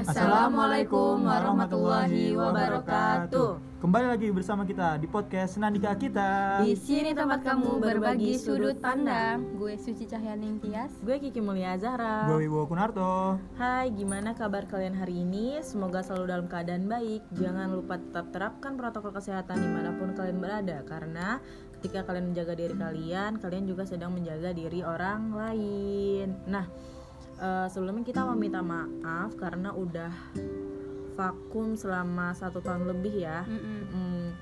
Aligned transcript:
Assalamualaikum 0.00 1.28
warahmatullahi 1.28 2.32
wabarakatuh. 2.32 3.84
Kembali 3.84 4.06
lagi 4.08 4.32
bersama 4.32 4.64
kita 4.64 4.96
di 4.96 5.04
podcast 5.04 5.60
Senandika 5.60 5.92
kita. 5.92 6.64
Di 6.64 6.72
sini 6.72 7.12
tempat 7.12 7.44
kamu 7.44 7.84
berbagi 7.84 8.40
sudut 8.40 8.80
pandang. 8.80 9.44
Gue 9.60 9.76
Suci 9.76 10.08
Cahyaning 10.08 10.56
Tias. 10.64 10.88
Gue 11.04 11.20
Kiki 11.20 11.44
Mulia 11.44 11.76
Zahra. 11.76 12.24
Gue 12.32 12.48
Wibowo 12.48 12.64
Kunarto. 12.64 13.36
Hai, 13.60 13.92
gimana 13.92 14.32
kabar 14.32 14.64
kalian 14.64 14.96
hari 14.96 15.20
ini? 15.20 15.60
Semoga 15.60 16.00
selalu 16.00 16.24
dalam 16.32 16.46
keadaan 16.48 16.88
baik. 16.88 17.20
Jangan 17.36 17.68
lupa 17.68 18.00
tetap 18.00 18.32
terapkan 18.32 18.80
protokol 18.80 19.12
kesehatan 19.12 19.60
di 19.60 19.68
mana 19.68 19.92
pun 20.00 20.16
kalian 20.16 20.40
berada, 20.40 20.80
karena 20.88 21.44
ketika 21.76 22.08
kalian 22.08 22.32
menjaga 22.32 22.56
diri 22.56 22.72
kalian, 22.72 23.36
kalian 23.36 23.64
juga 23.68 23.84
sedang 23.84 24.16
menjaga 24.16 24.56
diri 24.56 24.80
orang 24.80 25.32
lain. 25.32 26.36
Nah, 26.48 26.68
eh, 27.40 27.66
sebelumnya 27.72 28.04
kita 28.04 28.22
mau 28.22 28.36
minta 28.36 28.60
maaf 28.60 29.34
karena 29.40 29.72
udah 29.72 30.12
vakum 31.16 31.76
selama 31.76 32.32
satu 32.32 32.64
tahun 32.64 32.88
lebih 32.88 33.24
ya. 33.24 33.44
Hmm, 33.44 34.32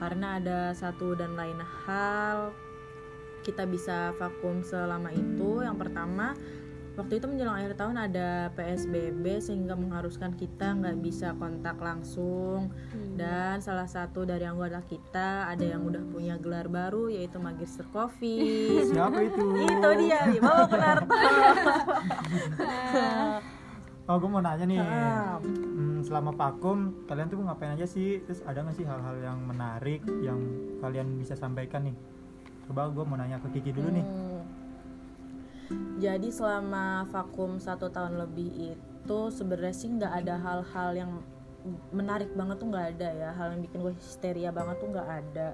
karena 0.00 0.40
ada 0.40 0.72
satu 0.72 1.12
dan 1.12 1.36
lain 1.36 1.60
hal 1.84 2.56
kita 3.42 3.66
bisa 3.66 4.14
vakum 4.16 4.62
selama 4.62 5.10
itu. 5.12 5.60
Yang 5.60 5.76
pertama, 5.88 6.32
waktu 6.92 7.18
itu 7.18 7.26
menjelang 7.28 7.56
akhir 7.56 7.74
tahun 7.80 7.96
ada 7.96 8.52
PSBB 8.52 9.24
sehingga 9.40 9.74
mengharuskan 9.76 10.36
kita 10.36 10.76
nggak 10.76 10.96
bisa 11.00 11.32
kontak 11.36 11.80
langsung. 11.80 12.72
Dan 13.16 13.60
salah 13.64 13.88
satu 13.88 14.24
dari 14.24 14.44
anggota 14.44 14.80
kita 14.84 15.48
ada 15.48 15.64
yang 15.64 15.84
udah 15.84 16.04
punya 16.08 16.36
gelar 16.36 16.68
baru 16.68 17.08
yaitu 17.08 17.40
Magister 17.40 17.84
Covid. 17.92 18.86
Siapa 18.92 19.18
itu? 19.24 19.44
itu 19.56 19.90
dia, 20.00 20.20
Bawa 20.40 20.64
Kunarto. 20.68 21.12
Oh, 24.10 24.18
gue 24.18 24.26
mau 24.26 24.42
nanya 24.42 24.66
nih. 24.66 24.82
Hmm, 24.82 26.02
selama 26.02 26.34
vakum, 26.34 27.06
kalian 27.06 27.30
tuh 27.30 27.38
ngapain 27.38 27.78
aja 27.78 27.86
sih? 27.86 28.18
Terus 28.26 28.42
ada 28.42 28.66
nggak 28.66 28.74
sih 28.74 28.82
hal-hal 28.82 29.14
yang 29.22 29.38
menarik 29.46 30.02
yang 30.26 30.42
kalian 30.82 31.22
bisa 31.22 31.38
sampaikan 31.38 31.86
nih? 31.86 31.94
Coba 32.66 32.90
gue 32.90 33.04
mau 33.06 33.14
nanya 33.14 33.38
ke 33.38 33.54
Kiki 33.54 33.70
dulu 33.70 33.94
nih. 33.94 34.02
Jadi 36.02 36.34
selama 36.34 37.06
vakum 37.10 37.62
satu 37.62 37.86
tahun 37.92 38.18
lebih 38.18 38.74
itu 38.74 39.18
sebenarnya 39.30 39.76
sih 39.76 39.88
nggak 39.90 40.12
ada 40.24 40.34
hal-hal 40.38 40.90
yang 40.98 41.12
menarik 41.94 42.34
banget 42.34 42.58
tuh 42.58 42.68
nggak 42.70 42.86
ada 42.98 43.08
ya. 43.14 43.30
Hal 43.38 43.54
yang 43.54 43.62
bikin 43.62 43.78
gue 43.86 43.94
histeria 43.94 44.50
banget 44.50 44.82
tuh 44.82 44.88
nggak 44.90 45.08
ada. 45.08 45.48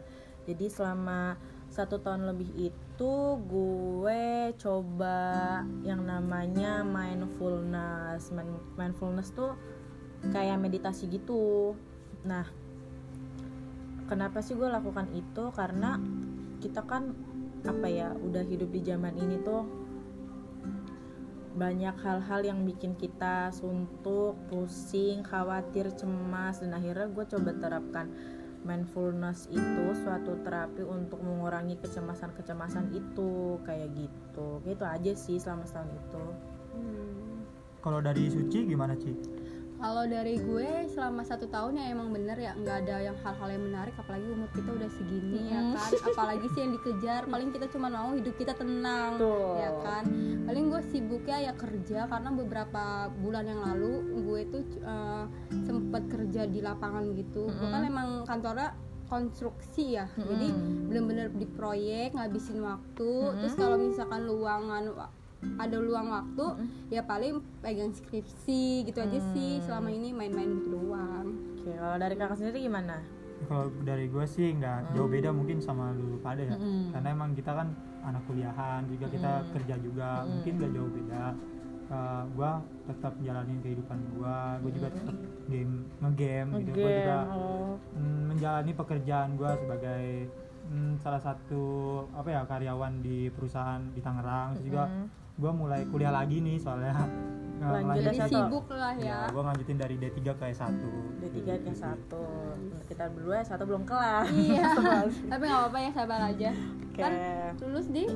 Jadi 0.48 0.66
selama 0.72 1.36
satu 1.68 2.00
tahun 2.00 2.24
lebih 2.32 2.72
itu 2.72 3.12
gue 3.44 4.56
coba 4.56 5.60
yang 5.84 6.08
namanya 6.08 6.80
mindfulness. 6.80 8.32
Mind- 8.32 8.64
mindfulness 8.80 9.36
tuh 9.36 9.52
kayak 10.32 10.56
meditasi 10.56 11.12
gitu. 11.12 11.76
Nah 12.24 12.48
kenapa 14.08 14.40
sih 14.40 14.56
gue 14.56 14.66
lakukan 14.66 15.12
itu? 15.12 15.52
Karena 15.52 16.00
kita 16.64 16.80
kan 16.88 17.12
apa 17.68 17.86
ya 17.90 18.16
udah 18.16 18.46
hidup 18.48 18.72
di 18.72 18.80
zaman 18.80 19.12
ini 19.18 19.44
tuh 19.44 19.77
banyak 21.58 21.98
hal-hal 22.00 22.40
yang 22.46 22.62
bikin 22.62 22.94
kita 22.94 23.50
suntuk, 23.50 24.38
pusing, 24.46 25.26
khawatir, 25.26 25.90
cemas 25.98 26.62
dan 26.62 26.72
akhirnya 26.78 27.10
gue 27.10 27.24
coba 27.26 27.50
terapkan 27.58 28.06
mindfulness 28.62 29.50
itu 29.50 29.84
suatu 30.02 30.38
terapi 30.46 30.86
untuk 30.86 31.22
mengurangi 31.22 31.78
kecemasan-kecemasan 31.82 32.94
itu 32.94 33.58
kayak 33.66 33.90
gitu 33.94 34.62
gitu 34.66 34.84
aja 34.86 35.12
sih 35.14 35.38
selama 35.38 35.66
setahun 35.66 35.90
itu 35.94 36.24
Hmm. 36.78 37.42
Kalau 37.82 37.98
dari 37.98 38.30
Suci 38.30 38.66
gimana 38.66 38.94
Ci? 38.94 39.10
Kalau 39.78 40.04
dari 40.10 40.34
gue 40.42 40.90
selama 40.90 41.22
satu 41.22 41.46
tahun 41.46 41.78
ya 41.78 41.94
emang 41.94 42.10
bener 42.10 42.34
ya 42.34 42.52
nggak 42.58 42.76
ada 42.82 42.96
yang 42.98 43.16
hal-hal 43.22 43.48
yang 43.54 43.62
menarik 43.62 43.94
apalagi 43.94 44.26
umur 44.26 44.50
kita 44.50 44.70
udah 44.74 44.90
segini 44.90 45.54
ya 45.54 45.60
kan. 45.70 45.90
Apalagi 46.02 46.46
sih 46.50 46.60
yang 46.66 46.72
dikejar 46.74 47.22
paling 47.30 47.50
kita 47.54 47.66
cuma 47.70 47.86
mau 47.86 48.10
hidup 48.10 48.34
kita 48.34 48.58
tenang 48.58 49.22
Betul. 49.22 49.54
ya 49.62 49.70
kan. 49.86 50.04
Paling 50.50 50.64
gue 50.74 50.82
sibuknya 50.90 51.38
ya 51.46 51.52
kerja 51.54 52.10
karena 52.10 52.30
beberapa 52.34 53.06
bulan 53.22 53.44
yang 53.46 53.62
lalu 53.62 53.92
gue 54.26 54.40
tuh 54.50 54.62
eh, 54.82 55.24
sempet 55.62 56.02
kerja 56.10 56.42
di 56.50 56.58
lapangan 56.58 57.14
gitu. 57.14 57.46
Gue 57.46 57.68
kan 57.70 57.86
emang 57.86 58.26
kantornya 58.26 58.74
konstruksi 59.08 59.96
ya 59.96 60.04
jadi 60.20 60.52
bener-bener 60.84 61.32
di 61.32 61.48
proyek 61.48 62.12
ngabisin 62.12 62.60
waktu. 62.60 63.12
Terus 63.40 63.54
kalau 63.56 63.80
misalkan 63.80 64.28
luangan 64.28 64.92
ada 65.38 65.76
luang 65.78 66.10
waktu 66.10 66.66
ya 66.90 67.02
paling 67.06 67.38
pegang 67.62 67.94
skripsi 67.94 68.86
gitu 68.90 68.98
aja 68.98 69.18
sih 69.34 69.62
selama 69.62 69.90
ini 69.90 70.10
main-main 70.10 70.50
gitu 70.58 70.74
doang 70.74 71.30
oke 71.58 71.70
kalau 71.70 71.96
dari 71.98 72.14
kakak 72.18 72.36
sendiri 72.38 72.58
gimana 72.66 72.98
Kalau 73.46 73.70
dari 73.86 74.10
gue 74.10 74.24
sih 74.26 74.50
nggak 74.50 74.98
jauh 74.98 75.06
beda 75.06 75.30
mungkin 75.30 75.62
sama 75.62 75.94
lu 75.94 76.18
pada 76.18 76.42
ya. 76.42 76.58
Karena 76.90 77.14
emang 77.14 77.38
kita 77.38 77.54
kan 77.54 77.70
anak 78.02 78.26
kuliahan 78.26 78.82
juga 78.90 79.06
kita 79.06 79.32
kerja 79.54 79.74
juga 79.78 80.26
mungkin 80.26 80.52
nggak 80.58 80.72
jauh 80.74 80.90
beda. 80.90 81.24
Uh, 81.88 82.26
gue 82.34 82.50
tetap 82.90 83.14
jalanin 83.22 83.62
kehidupan 83.62 83.98
gue, 84.10 84.38
gue 84.66 84.72
juga 84.74 84.88
tetap 84.90 85.16
game 85.46 85.86
ngegame 86.02 86.50
gitu. 86.66 86.82
Gue 86.82 86.90
juga 86.98 87.18
oh. 87.30 87.78
mm, 87.94 88.20
menjalani 88.34 88.72
pekerjaan 88.74 89.30
gue 89.38 89.50
sebagai 89.54 90.04
mm, 90.74 90.92
salah 90.98 91.22
satu 91.22 91.64
apa 92.18 92.28
ya 92.34 92.42
karyawan 92.42 93.00
di 93.06 93.30
perusahaan 93.30 93.86
di 93.94 94.02
Tangerang. 94.02 94.58
Terus 94.58 94.66
juga 94.66 94.84
gue 95.38 95.52
mulai 95.54 95.86
kuliah 95.86 96.10
lagi 96.10 96.42
nih 96.42 96.58
soalnya. 96.58 96.94
Uh, 97.58 97.74
Lanjut 97.74 98.06
jadi 98.06 98.18
S1. 98.22 98.30
sibuk 98.30 98.70
lah 98.70 98.94
ya. 99.02 99.26
Gue 99.34 99.42
lanjutin 99.42 99.74
dari 99.82 99.98
D3 99.98 100.30
ke 100.30 100.44
S1 100.54 100.78
D3 101.18 101.38
ke 101.66 101.72
satu. 101.74 102.22
Kita 102.86 103.10
berdua 103.10 103.42
satu 103.42 103.66
belum 103.66 103.82
kelar. 103.82 104.30
Iya. 104.30 104.62
Tapi 105.34 105.42
nggak 105.42 105.60
apa-apa 105.66 105.78
ya 105.82 105.90
sabar 105.90 106.20
aja. 106.30 106.50
Oke. 106.54 107.02
kan 107.02 107.12
lulus 107.58 107.90
di 107.90 108.06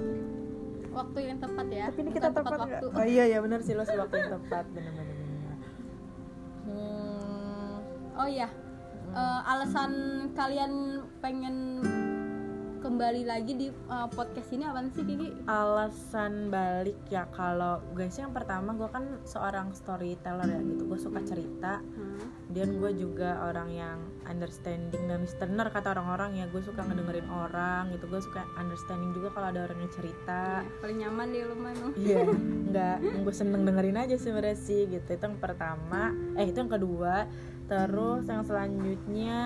waktu 0.94 1.19
yang 1.27 1.43
tepat 1.43 1.66
ya. 1.75 1.91
Tapi 1.91 1.99
ini 2.06 2.11
kita 2.15 2.31
Bukan 2.31 2.38
tepat 2.38 2.53
waktu. 2.55 2.87
nggak? 2.87 3.03
oh 3.03 3.06
iya 3.11 3.25
ya 3.27 3.38
benar 3.43 3.61
sih 3.66 3.75
lo 3.75 3.82
waktu 3.82 4.15
yang 4.15 4.31
tepat. 4.38 4.65
Benar-benar 4.71 5.06
benar. 5.11 5.56
hmm, 6.71 7.75
oh 8.15 8.28
iya. 8.31 8.49
Eh, 9.12 9.41
alasan 9.43 9.93
kalian 10.38 11.03
pengen 11.19 11.82
kembali 12.82 13.22
lagi 13.22 13.54
di 13.54 13.70
eh, 13.70 14.09
podcast 14.10 14.50
ini 14.50 14.66
apa 14.66 14.82
sih 14.91 15.06
Kiki? 15.06 15.47
Alasan 15.47 16.50
balik 16.50 16.98
ya 17.06 17.31
kalau 17.31 17.78
guys 17.94 18.19
yang 18.19 18.34
pertama 18.34 18.75
gue 18.75 18.91
kan 18.91 19.22
seorang 19.22 19.70
storyteller 19.70 20.50
ya 20.50 20.59
gitu. 20.66 20.91
Gue 20.91 20.98
suka 20.98 21.22
cerita. 21.22 21.78
Hmm. 21.78 22.10
dan 22.53 22.76
gue 22.76 22.93
juga 22.93 23.48
orang 23.48 23.72
yang 23.72 23.97
understanding 24.28 25.09
dan 25.09 25.25
listener 25.25 25.72
kata 25.72 25.97
orang-orang 25.97 26.37
ya. 26.37 26.44
Gue 26.53 26.60
suka 26.60 26.84
ngedengerin 26.84 27.25
orang 27.32 27.88
gitu. 27.97 28.04
Gue 28.10 28.20
suka 28.20 28.44
understanding 28.60 29.14
juga 29.16 29.32
kalau 29.32 29.49
ada 29.54 29.64
orang 29.64 29.78
yang 29.81 29.93
cerita. 29.94 30.60
Paling 30.84 30.99
nyaman 31.00 31.26
deh 31.32 31.49
lu 31.49 31.56
mah 31.56 31.72
emang 31.72 31.93
Iya, 32.03 32.28
nggak 32.69 32.97
gue 33.25 33.34
seneng 33.34 33.62
dengerin 33.64 33.97
aja 33.97 34.20
sebenarnya 34.20 34.59
sih 34.59 34.84
gitu. 34.84 35.09
Itu 35.16 35.25
yang 35.25 35.41
pertama, 35.41 36.12
eh 36.37 36.44
itu 36.44 36.60
yang 36.60 36.69
kedua. 36.69 37.25
Terus 37.72 38.28
yang 38.28 38.44
selanjutnya 38.44 39.41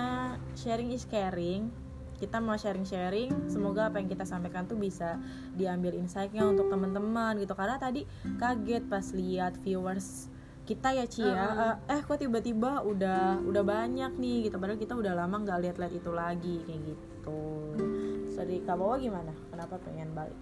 sharing 0.57 0.91
is 0.91 1.07
caring. 1.07 1.86
Kita 2.17 2.41
mau 2.41 2.57
sharing-sharing, 2.57 3.47
semoga 3.47 3.93
apa 3.93 4.01
yang 4.01 4.09
kita 4.09 4.25
sampaikan 4.25 4.65
tuh 4.65 4.75
bisa 4.75 5.21
diambil 5.53 5.93
insight-nya 5.95 6.49
untuk 6.49 6.67
teman-teman 6.67 7.37
gitu. 7.37 7.53
Karena 7.53 7.77
tadi 7.77 8.03
kaget 8.41 8.83
pas 8.89 9.05
lihat 9.13 9.55
viewers 9.61 10.33
kita 10.67 10.91
ya 10.91 11.07
Ci 11.07 11.23
ya, 11.23 11.79
eh, 11.87 11.95
eh 11.95 12.01
kok 12.03 12.19
tiba-tiba 12.19 12.83
udah 12.83 13.39
udah 13.39 13.63
banyak 13.63 14.19
nih 14.19 14.51
gitu. 14.51 14.59
Padahal 14.59 14.75
kita 14.75 14.99
udah 14.99 15.15
lama 15.15 15.39
nggak 15.39 15.59
lihat-lihat 15.63 15.93
itu 15.95 16.11
lagi 16.11 16.55
kayak 16.67 16.81
gitu. 16.91 17.39
Dari 18.35 18.59
Kak 18.67 18.75
Bawa 18.75 18.99
gimana? 18.99 19.31
Kenapa 19.47 19.79
pengen 19.79 20.11
balik? 20.11 20.35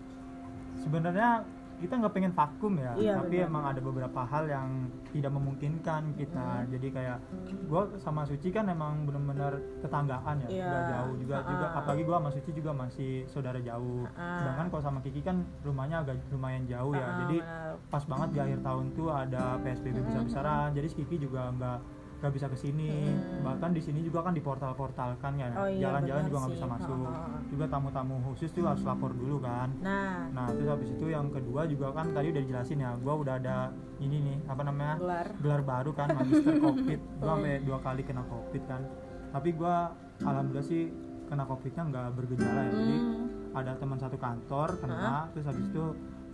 sebenarnya 0.86 1.42
kita 1.76 1.94
nggak 1.94 2.14
pengen 2.14 2.32
vakum 2.32 2.74
ya 2.76 2.96
Iya, 2.96 3.14
tapi 3.18 3.36
benar. 3.38 3.48
emang 3.48 3.64
ada 3.66 3.80
beberapa 3.80 4.22
hal 4.24 4.46
yang 4.46 4.68
tidak 5.10 5.28
memungkinkan 5.30 6.16
kita 6.16 6.48
jadi 6.68 6.88
kayak 6.90 7.18
gue 7.66 7.82
sama 7.98 8.24
Suci 8.24 8.50
kan 8.50 8.66
emang 8.66 9.04
bener-bener 9.04 9.54
tetanggaan 9.80 10.40
ya 10.42 10.50
Iya. 10.50 10.66
nggak 10.66 10.84
jauh 10.90 11.14
juga 11.18 11.36
juga 11.44 11.66
Ah. 11.68 11.78
apalagi 11.78 12.04
gue 12.04 12.16
sama 12.16 12.30
Suci 12.30 12.52
juga 12.54 12.72
masih 12.72 13.12
saudara 13.28 13.60
jauh 13.60 14.08
Ah. 14.14 14.40
sedangkan 14.40 14.66
kalau 14.70 14.84
sama 14.84 15.00
Kiki 15.02 15.22
kan 15.22 15.38
rumahnya 15.62 16.02
agak 16.02 16.16
lumayan 16.30 16.64
jauh 16.66 16.92
ya 16.92 17.04
Ah, 17.04 17.16
jadi 17.22 17.38
pas 17.86 18.04
banget 18.04 18.30
di 18.32 18.40
akhir 18.42 18.60
tahun 18.62 18.86
tuh 18.92 19.08
ada 19.10 19.44
PSBB 19.60 19.98
besar-besaran 20.02 20.72
jadi 20.72 20.88
si 20.88 20.96
Kiki 20.98 21.18
juga 21.22 21.52
nggak 21.52 21.78
nggak 22.16 22.32
bisa 22.32 22.48
ke 22.48 22.58
sini 22.58 23.12
bahkan 23.44 23.70
di 23.70 23.82
sini 23.84 24.00
juga 24.02 24.24
kan 24.24 24.32
di 24.32 24.40
portal-portal 24.40 25.20
kan 25.20 25.36
ya. 25.36 25.52
Oh 25.54 25.68
iya, 25.68 25.88
jalan-jalan 25.88 26.24
juga 26.26 26.38
nggak 26.42 26.54
bisa 26.56 26.68
masuk. 26.68 26.98
Ah. 27.06 27.40
juga 27.46 27.66
tamu-tamu 27.68 28.16
khusus 28.26 28.50
tuh 28.50 28.66
harus 28.66 28.82
lapor 28.82 29.12
dulu 29.12 29.38
kan. 29.40 29.70
Nah, 29.80 30.32
Nah 30.32 30.48
terus 30.50 30.68
habis 30.68 30.90
itu 30.90 31.06
yang 31.08 31.30
kedua 31.30 31.64
juga 31.66 31.92
kan 31.92 32.10
tadi 32.12 32.32
udah 32.32 32.42
dijelasin 32.42 32.80
ya, 32.80 32.92
gue 32.96 33.14
udah 33.14 33.36
ada 33.38 33.58
ini 34.00 34.18
nih 34.22 34.38
apa 34.46 34.62
namanya? 34.64 34.96
Gelar. 34.98 35.28
Gelar 35.38 35.62
baru 35.62 35.92
kan 35.92 36.08
magister 36.12 36.56
covid, 36.58 37.00
gue 37.20 37.28
sampai 37.28 37.54
dua 37.62 37.78
kali 37.80 38.02
kena 38.02 38.24
covid 38.26 38.64
kan. 38.66 38.82
Tapi 39.30 39.50
gue 39.52 39.76
alhamdulillah 40.22 40.66
sih 40.66 40.90
kena 41.26 41.44
covidnya 41.44 41.84
nggak 41.84 42.06
bergejala 42.14 42.62
ya, 42.62 42.72
jadi 42.72 42.96
Hmm. 42.96 43.28
ada 43.56 43.72
teman 43.74 43.98
satu 43.98 44.16
kantor 44.16 44.70
kena, 44.78 45.28
terus 45.32 45.46
habis 45.46 45.66
itu 45.66 45.84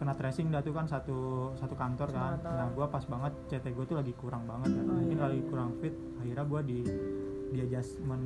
kena 0.01 0.13
tracing 0.13 0.50
dah 0.50 0.59
tuh 0.59 0.74
kan 0.74 0.83
satu 0.83 1.18
satu 1.53 1.77
kantor 1.77 2.09
kan 2.09 2.33
Satu 2.33 2.42
kantor. 2.42 2.53
nah 2.57 2.68
gue 2.68 2.86
pas 2.88 3.03
banget 3.06 3.33
CT 3.48 3.65
gue 3.69 3.86
tuh 3.86 3.95
lagi 3.95 4.13
kurang 4.15 4.44
banget 4.44 4.74
kan 4.74 4.83
Oh, 4.83 4.98
mungkin 4.98 5.13
iya, 5.13 5.24
lagi 5.24 5.38
iya. 5.38 5.48
kurang 5.48 5.69
fit 5.77 5.94
akhirnya 6.18 6.44
gue 6.44 6.62
di 6.63 6.80
di 7.48 7.57
adjustment 7.62 8.25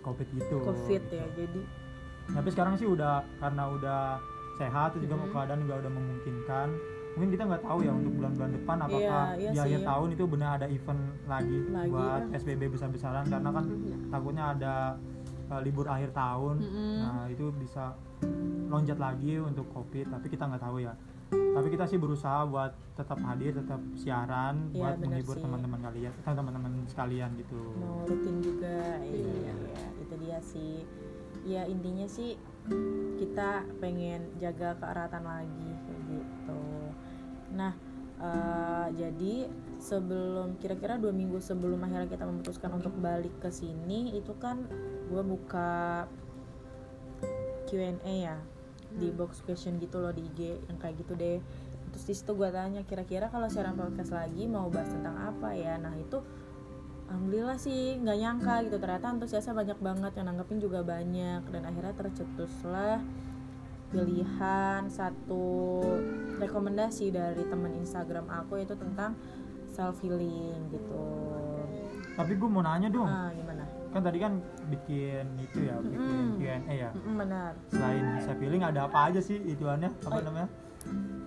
covid 0.00 0.28
gitu 0.30 0.56
covid 0.62 1.02
ya 1.10 1.26
jadi 1.34 1.60
tapi 2.28 2.48
sekarang 2.48 2.74
sih 2.74 2.86
udah 2.86 3.14
karena 3.36 3.62
udah 3.68 4.00
sehat 4.54 4.94
juga 4.94 5.14
Mhm. 5.16 5.30
keadaan 5.30 5.60
juga 5.60 5.74
udah 5.80 5.92
memungkinkan 5.92 6.68
mungkin 7.12 7.28
kita 7.28 7.42
nggak 7.44 7.62
tahu 7.64 7.78
ya 7.80 7.92
untuk 7.92 8.12
bulan-bulan 8.14 8.50
depan 8.52 8.76
apakah 8.78 9.24
Iya, 9.32 9.40
iya 9.40 9.50
di 9.50 9.56
sih. 9.56 9.64
akhir 9.66 9.80
tahun 9.82 10.08
itu 10.12 10.24
benar 10.26 10.50
ada 10.54 10.66
event 10.68 11.00
lagi, 11.24 11.58
Lagi, 11.66 11.88
buat 11.88 12.22
ya. 12.22 12.36
SBB 12.36 12.62
besar-besaran 12.68 13.24
karena 13.26 13.50
kan 13.50 13.64
Iya. 13.66 13.96
takutnya 14.06 14.44
ada 14.52 14.74
uh, 15.48 15.60
libur 15.60 15.86
akhir 15.86 16.10
tahun 16.12 16.56
Mm-mm. 16.60 16.94
nah 17.00 17.24
itu 17.26 17.50
bisa 17.52 17.96
loncat 18.66 18.94
lagi 18.96 19.38
untuk 19.38 19.66
covid 19.70 20.06
tapi 20.08 20.26
kita 20.28 20.44
nggak 20.44 20.60
tahu 20.60 20.78
ya 20.78 20.92
tapi 21.30 21.72
kita 21.72 21.88
sih 21.88 21.96
berusaha 21.96 22.44
buat 22.46 22.76
tetap 22.94 23.18
hadir 23.24 23.56
tetap 23.56 23.80
siaran 23.96 24.70
Iya, 24.70 24.78
buat 24.78 24.94
menghibur 25.00 25.36
teman-teman 25.40 25.80
kalian 25.82 26.12
eh, 26.12 26.34
teman-teman 26.36 26.72
sekalian 26.86 27.30
gitu. 27.40 27.60
Mau 27.80 28.04
rutin 28.04 28.36
juga 28.44 29.00
Iya. 29.00 29.32
iya. 29.56 29.86
itu 30.00 30.14
dia 30.20 30.38
sih. 30.44 30.74
Ya 31.48 31.62
intinya 31.64 32.06
sih 32.06 32.36
kita 33.16 33.64
pengen 33.80 34.36
jaga 34.36 34.76
keeratan 34.76 35.24
lagi 35.24 35.70
kayak 35.88 36.02
gitu. 36.12 36.62
Nah 37.56 37.72
eh, 38.20 38.86
jadi 38.94 39.34
sebelum 39.76 40.56
kira-kira 40.56 40.96
dua 40.96 41.12
minggu 41.12 41.40
sebelum 41.40 41.80
akhirnya 41.84 42.08
kita 42.08 42.24
memutuskan 42.24 42.70
untuk 42.76 42.92
balik 43.00 43.32
ke 43.40 43.52
sini 43.52 44.16
itu 44.16 44.32
kan 44.40 44.64
gue 45.06 45.22
buka 45.22 46.04
Q&A 47.66 48.14
ya 48.32 48.38
di 48.96 49.12
box 49.12 49.44
question 49.44 49.76
gitu 49.76 50.00
loh 50.00 50.10
di 50.10 50.24
IG 50.24 50.40
yang 50.66 50.78
kayak 50.80 50.96
gitu 51.04 51.12
deh. 51.12 51.38
Terus 51.92 52.04
di 52.08 52.14
situ 52.16 52.32
gue 52.32 52.48
tanya 52.48 52.82
kira-kira 52.82 53.28
kalau 53.28 53.46
siaran 53.46 53.76
podcast 53.76 54.12
lagi 54.12 54.48
mau 54.48 54.72
bahas 54.72 54.88
tentang 54.88 55.16
apa 55.16 55.52
ya? 55.52 55.76
Nah 55.76 55.94
itu 55.96 56.18
alhamdulillah 57.06 57.60
sih 57.60 58.00
nggak 58.00 58.18
nyangka 58.18 58.54
gitu. 58.68 58.76
Ternyata 58.80 59.06
antusiasnya 59.12 59.54
banyak 59.54 59.78
banget 59.78 60.12
yang 60.16 60.26
nanggepin 60.32 60.58
juga 60.58 60.80
banyak. 60.80 61.42
Dan 61.52 61.62
akhirnya 61.68 61.94
tercetuslah 61.94 62.98
pilihan 63.92 64.90
satu 64.90 65.78
rekomendasi 66.42 67.14
dari 67.14 67.46
teman 67.46 67.70
Instagram 67.78 68.26
aku 68.32 68.58
itu 68.58 68.74
tentang 68.74 69.14
self 69.70 70.00
healing 70.02 70.72
gitu. 70.72 71.04
Tapi 72.16 72.32
gue 72.32 72.48
mau 72.48 72.64
nanya 72.64 72.88
dong. 72.88 73.06
Ah 73.06 73.28
gimana 73.30 73.75
kan 73.96 74.04
tadi 74.04 74.18
kan 74.18 74.32
bikin 74.68 75.24
itu 75.38 75.58
ya 75.62 75.74
bikin 75.78 75.98
Mm-mm. 75.98 76.36
Q&A 76.36 76.72
ya. 76.72 76.90
Mm-mm, 76.92 77.14
benar. 77.16 77.52
Selain 77.68 78.04
self 78.20 78.38
healing 78.38 78.60
ada 78.60 78.80
apa 78.84 78.98
aja 79.08 79.20
sih 79.20 79.40
ituannya? 79.40 79.90
Apa 80.04 80.12
Oh. 80.12 80.22
namanya? 80.22 80.48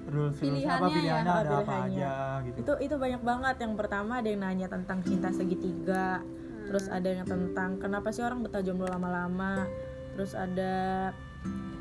Rules 0.10 0.38
Pilihannya 0.38 0.72
apa 0.72 0.88
ya, 0.88 0.96
pilihannya 0.96 1.30
oh, 1.30 1.38
ada 1.38 1.50
apa 1.52 1.62
pilihannya. 1.62 2.00
aja 2.00 2.14
gitu. 2.42 2.58
Itu 2.60 2.74
itu 2.82 2.96
banyak 2.96 3.22
banget. 3.22 3.56
Yang 3.60 3.74
pertama 3.76 4.12
ada 4.18 4.28
yang 4.28 4.42
nanya 4.42 4.68
tentang 4.68 5.00
cinta 5.02 5.30
segitiga. 5.30 6.22
Terus 6.66 6.86
ada 6.88 7.10
yang 7.10 7.26
tentang 7.26 7.78
kenapa 7.78 8.10
sih 8.10 8.22
orang 8.22 8.42
betah 8.42 8.62
jomblo 8.62 8.86
lama-lama. 8.86 9.66
Terus 10.14 10.34
ada 10.34 11.10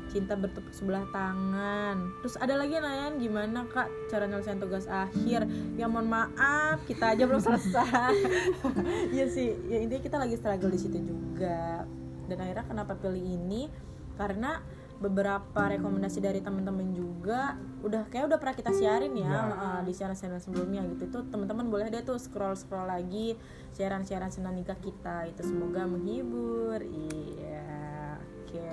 cinta 0.09 0.33
bertepuk 0.33 0.73
sebelah 0.73 1.05
tangan. 1.13 2.09
Terus 2.25 2.35
ada 2.41 2.57
lagi 2.57 2.73
yang 2.73 2.81
nanyain 2.81 3.15
gimana 3.21 3.61
kak 3.69 3.85
cara 4.09 4.25
nyelesain 4.25 4.57
tugas 4.57 4.89
akhir? 4.89 5.45
Ya 5.77 5.85
mohon 5.85 6.09
maaf 6.09 6.81
kita 6.89 7.13
aja 7.13 7.29
belum 7.29 7.37
selesai. 7.39 8.17
Iya 9.13 9.25
sih 9.29 9.53
ya 9.69 9.77
intinya 9.77 10.01
kita 10.01 10.17
lagi 10.17 10.35
struggle 10.35 10.73
di 10.73 10.81
situ 10.81 10.97
juga. 10.97 11.85
Dan 12.25 12.37
akhirnya 12.41 12.65
kenapa 12.65 12.97
pilih 12.97 13.21
ini? 13.21 13.69
Karena 14.17 14.57
beberapa 14.99 15.61
rekomendasi 15.71 16.19
dari 16.19 16.43
teman-teman 16.43 16.91
juga 16.91 17.55
udah 17.79 18.11
kayak 18.11 18.27
udah 18.27 18.35
pernah 18.35 18.51
kita 18.51 18.75
siarin 18.75 19.15
ya 19.15 19.31
Ya. 19.31 19.41
uh, 19.47 19.81
di 19.85 19.93
siaran-siaran 19.95 20.41
sebelumnya 20.41 20.83
gitu. 20.89 21.05
Itu 21.05 21.19
teman-teman 21.29 21.69
boleh 21.69 21.87
deh 21.87 22.01
tuh 22.01 22.17
scroll 22.17 22.57
scroll 22.57 22.89
lagi 22.89 23.37
siaran-siaran 23.77 24.33
senang 24.33 24.57
nikah 24.57 24.75
kita 24.81 25.29
itu. 25.29 25.45
Semoga 25.45 25.85
menghibur. 25.85 26.81
Iya 26.81 28.17
oke 28.43 28.69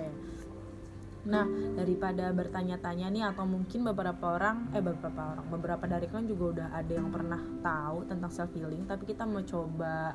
nah 1.26 1.44
daripada 1.75 2.31
bertanya-tanya 2.31 3.11
nih 3.11 3.25
atau 3.34 3.43
mungkin 3.43 3.82
beberapa 3.82 4.38
orang 4.38 4.70
eh 4.70 4.82
beberapa 4.82 5.34
orang 5.34 5.46
beberapa 5.50 5.84
dari 5.90 6.06
kalian 6.06 6.31
juga 6.31 6.44
udah 6.55 6.69
ada 6.70 6.93
yang 6.94 7.11
pernah 7.11 7.43
tahu 7.61 8.06
tentang 8.06 8.31
self 8.31 8.55
healing 8.55 8.87
tapi 8.87 9.11
kita 9.11 9.26
mau 9.26 9.43
coba 9.43 10.14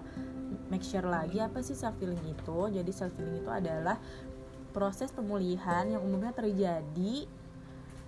make 0.71 0.87
sure 0.87 1.03
lagi 1.03 1.43
apa 1.43 1.59
sih 1.59 1.75
self 1.75 1.99
healing 1.99 2.23
itu 2.23 2.59
jadi 2.71 2.91
self 2.95 3.11
healing 3.19 3.43
itu 3.43 3.51
adalah 3.51 3.99
proses 4.71 5.11
pemulihan 5.11 5.83
yang 5.91 5.99
umumnya 5.99 6.31
terjadi 6.31 7.27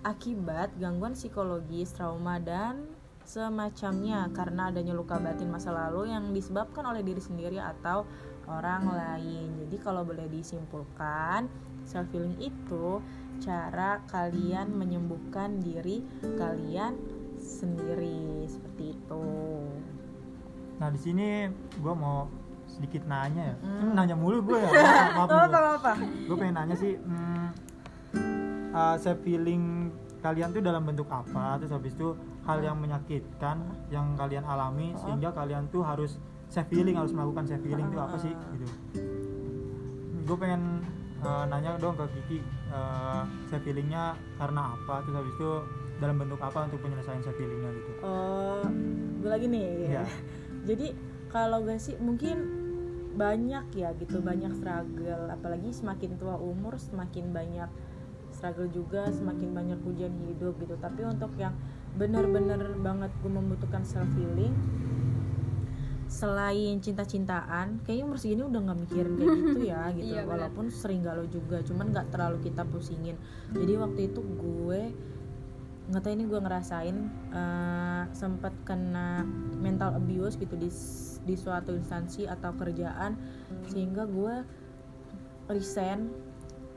akibat 0.04 0.76
gangguan 0.76 1.16
psikologis, 1.16 1.96
trauma 1.96 2.36
dan 2.36 2.84
semacamnya 3.24 4.28
karena 4.36 4.68
adanya 4.68 4.92
luka 4.92 5.16
batin 5.16 5.48
masa 5.48 5.72
lalu 5.72 6.12
yang 6.12 6.28
disebabkan 6.36 6.84
oleh 6.84 7.00
diri 7.00 7.24
sendiri 7.24 7.56
atau 7.56 8.04
orang 8.44 8.84
lain. 8.92 9.64
Jadi 9.64 9.76
kalau 9.80 10.04
boleh 10.04 10.28
disimpulkan, 10.28 11.48
self 11.84 12.08
healing 12.10 12.36
itu 12.38 13.00
cara 13.36 14.00
kalian 14.06 14.72
menyembuhkan 14.72 15.58
diri 15.58 16.00
kalian 16.34 16.94
sendiri 17.36 18.18
seperti 18.44 18.94
itu. 18.94 19.26
nah 20.74 20.88
di 20.88 20.96
sini 20.96 21.46
gue 21.74 21.94
mau 21.94 22.26
sedikit 22.66 23.04
nanya 23.04 23.52
ya 23.52 23.56
Hmm. 23.60 23.78
Ini 23.80 23.90
nanya 23.92 24.16
mulu 24.16 24.38
gue 24.42 24.58
ya 24.58 24.70
maaf, 25.16 25.28
maaf 25.28 25.46
Apa 25.46 25.58
apa? 25.76 25.92
gue 26.00 26.36
pengen 26.36 26.56
nanya 26.56 26.74
sih 26.74 26.96
hmm, 26.96 27.46
uh, 28.72 28.96
self 28.96 29.20
healing 29.22 29.92
kalian 30.18 30.50
tuh 30.50 30.58
dalam 30.58 30.82
bentuk 30.82 31.06
apa 31.06 31.56
terus 31.56 31.70
habis 31.70 31.92
itu 31.92 32.16
hal 32.42 32.58
yang 32.58 32.76
menyakitkan 32.76 33.60
yang 33.88 34.14
kalian 34.14 34.42
alami 34.42 34.90
Oh. 34.92 35.04
sehingga 35.04 35.30
kalian 35.30 35.68
tuh 35.68 35.82
harus 35.82 36.16
self 36.48 36.66
healing 36.68 36.96
harus 36.96 37.12
melakukan 37.12 37.44
self 37.44 37.62
healing 37.62 37.86
itu 37.86 37.98
apa 37.98 38.16
sih 38.16 38.32
gitu 38.32 38.66
gue 40.24 40.36
pengen 40.36 40.80
uh, 41.24 41.44
nanya 41.48 41.80
dong 41.80 41.96
ke 41.96 42.04
Kiki 42.14 42.38
uh, 42.70 43.24
self 43.48 43.64
healingnya 43.64 44.14
karena 44.36 44.76
apa 44.76 45.02
terus 45.02 45.16
habis 45.18 45.34
itu 45.34 45.50
dalam 45.98 46.16
bentuk 46.20 46.40
apa 46.42 46.68
untuk 46.68 46.80
penyelesaian 46.84 47.22
self 47.24 47.38
healingnya 47.40 47.70
gitu 47.74 47.90
Oh, 48.04 48.62
gue 49.24 49.30
lagi 49.30 49.46
nih. 49.48 49.66
Iya. 49.88 50.04
Jadi 50.68 50.86
kalau 51.32 51.64
gue 51.64 51.76
sih 51.80 51.96
mungkin 51.98 52.64
banyak 53.14 53.78
ya 53.78 53.94
gitu 53.94 54.18
banyak 54.18 54.50
struggle 54.58 55.30
apalagi 55.30 55.70
semakin 55.70 56.18
tua 56.18 56.34
umur 56.34 56.74
semakin 56.82 57.30
banyak 57.30 57.70
struggle 58.34 58.66
juga 58.66 59.06
semakin 59.14 59.54
banyak 59.54 59.78
ujian 59.86 60.10
hidup 60.26 60.58
gitu 60.58 60.74
tapi 60.82 61.06
untuk 61.06 61.30
yang 61.38 61.54
benar-benar 61.94 62.58
banget 62.82 63.14
gue 63.22 63.30
membutuhkan 63.30 63.86
self 63.86 64.10
healing 64.18 64.50
selain 66.14 66.78
cinta-cintaan 66.78 67.82
kayaknya 67.82 68.04
umur 68.06 68.18
segini 68.22 68.46
udah 68.46 68.60
nggak 68.70 68.78
mikirin 68.86 69.12
kayak 69.18 69.34
gitu 69.42 69.60
ya 69.66 69.82
gitu. 69.90 70.14
Iya, 70.14 70.22
walaupun 70.22 70.70
sering 70.70 71.02
galau 71.02 71.26
juga 71.26 71.58
cuman 71.66 71.90
nggak 71.90 72.14
terlalu 72.14 72.38
kita 72.46 72.62
pusingin. 72.62 73.18
Jadi 73.50 73.72
waktu 73.74 74.00
itu 74.14 74.22
gue 74.22 74.94
nggak 75.90 76.00
tahu 76.00 76.12
ini 76.14 76.24
gue 76.30 76.40
ngerasain 76.40 76.96
eh, 77.34 78.02
sempat 78.14 78.54
kena 78.62 79.26
mental 79.58 79.98
abuse 79.98 80.38
gitu 80.38 80.54
di 80.54 80.70
di 81.26 81.34
suatu 81.34 81.74
instansi 81.74 82.30
atau 82.30 82.54
kerjaan 82.54 83.18
sehingga 83.66 84.06
gue 84.06 84.46
resign. 85.50 86.14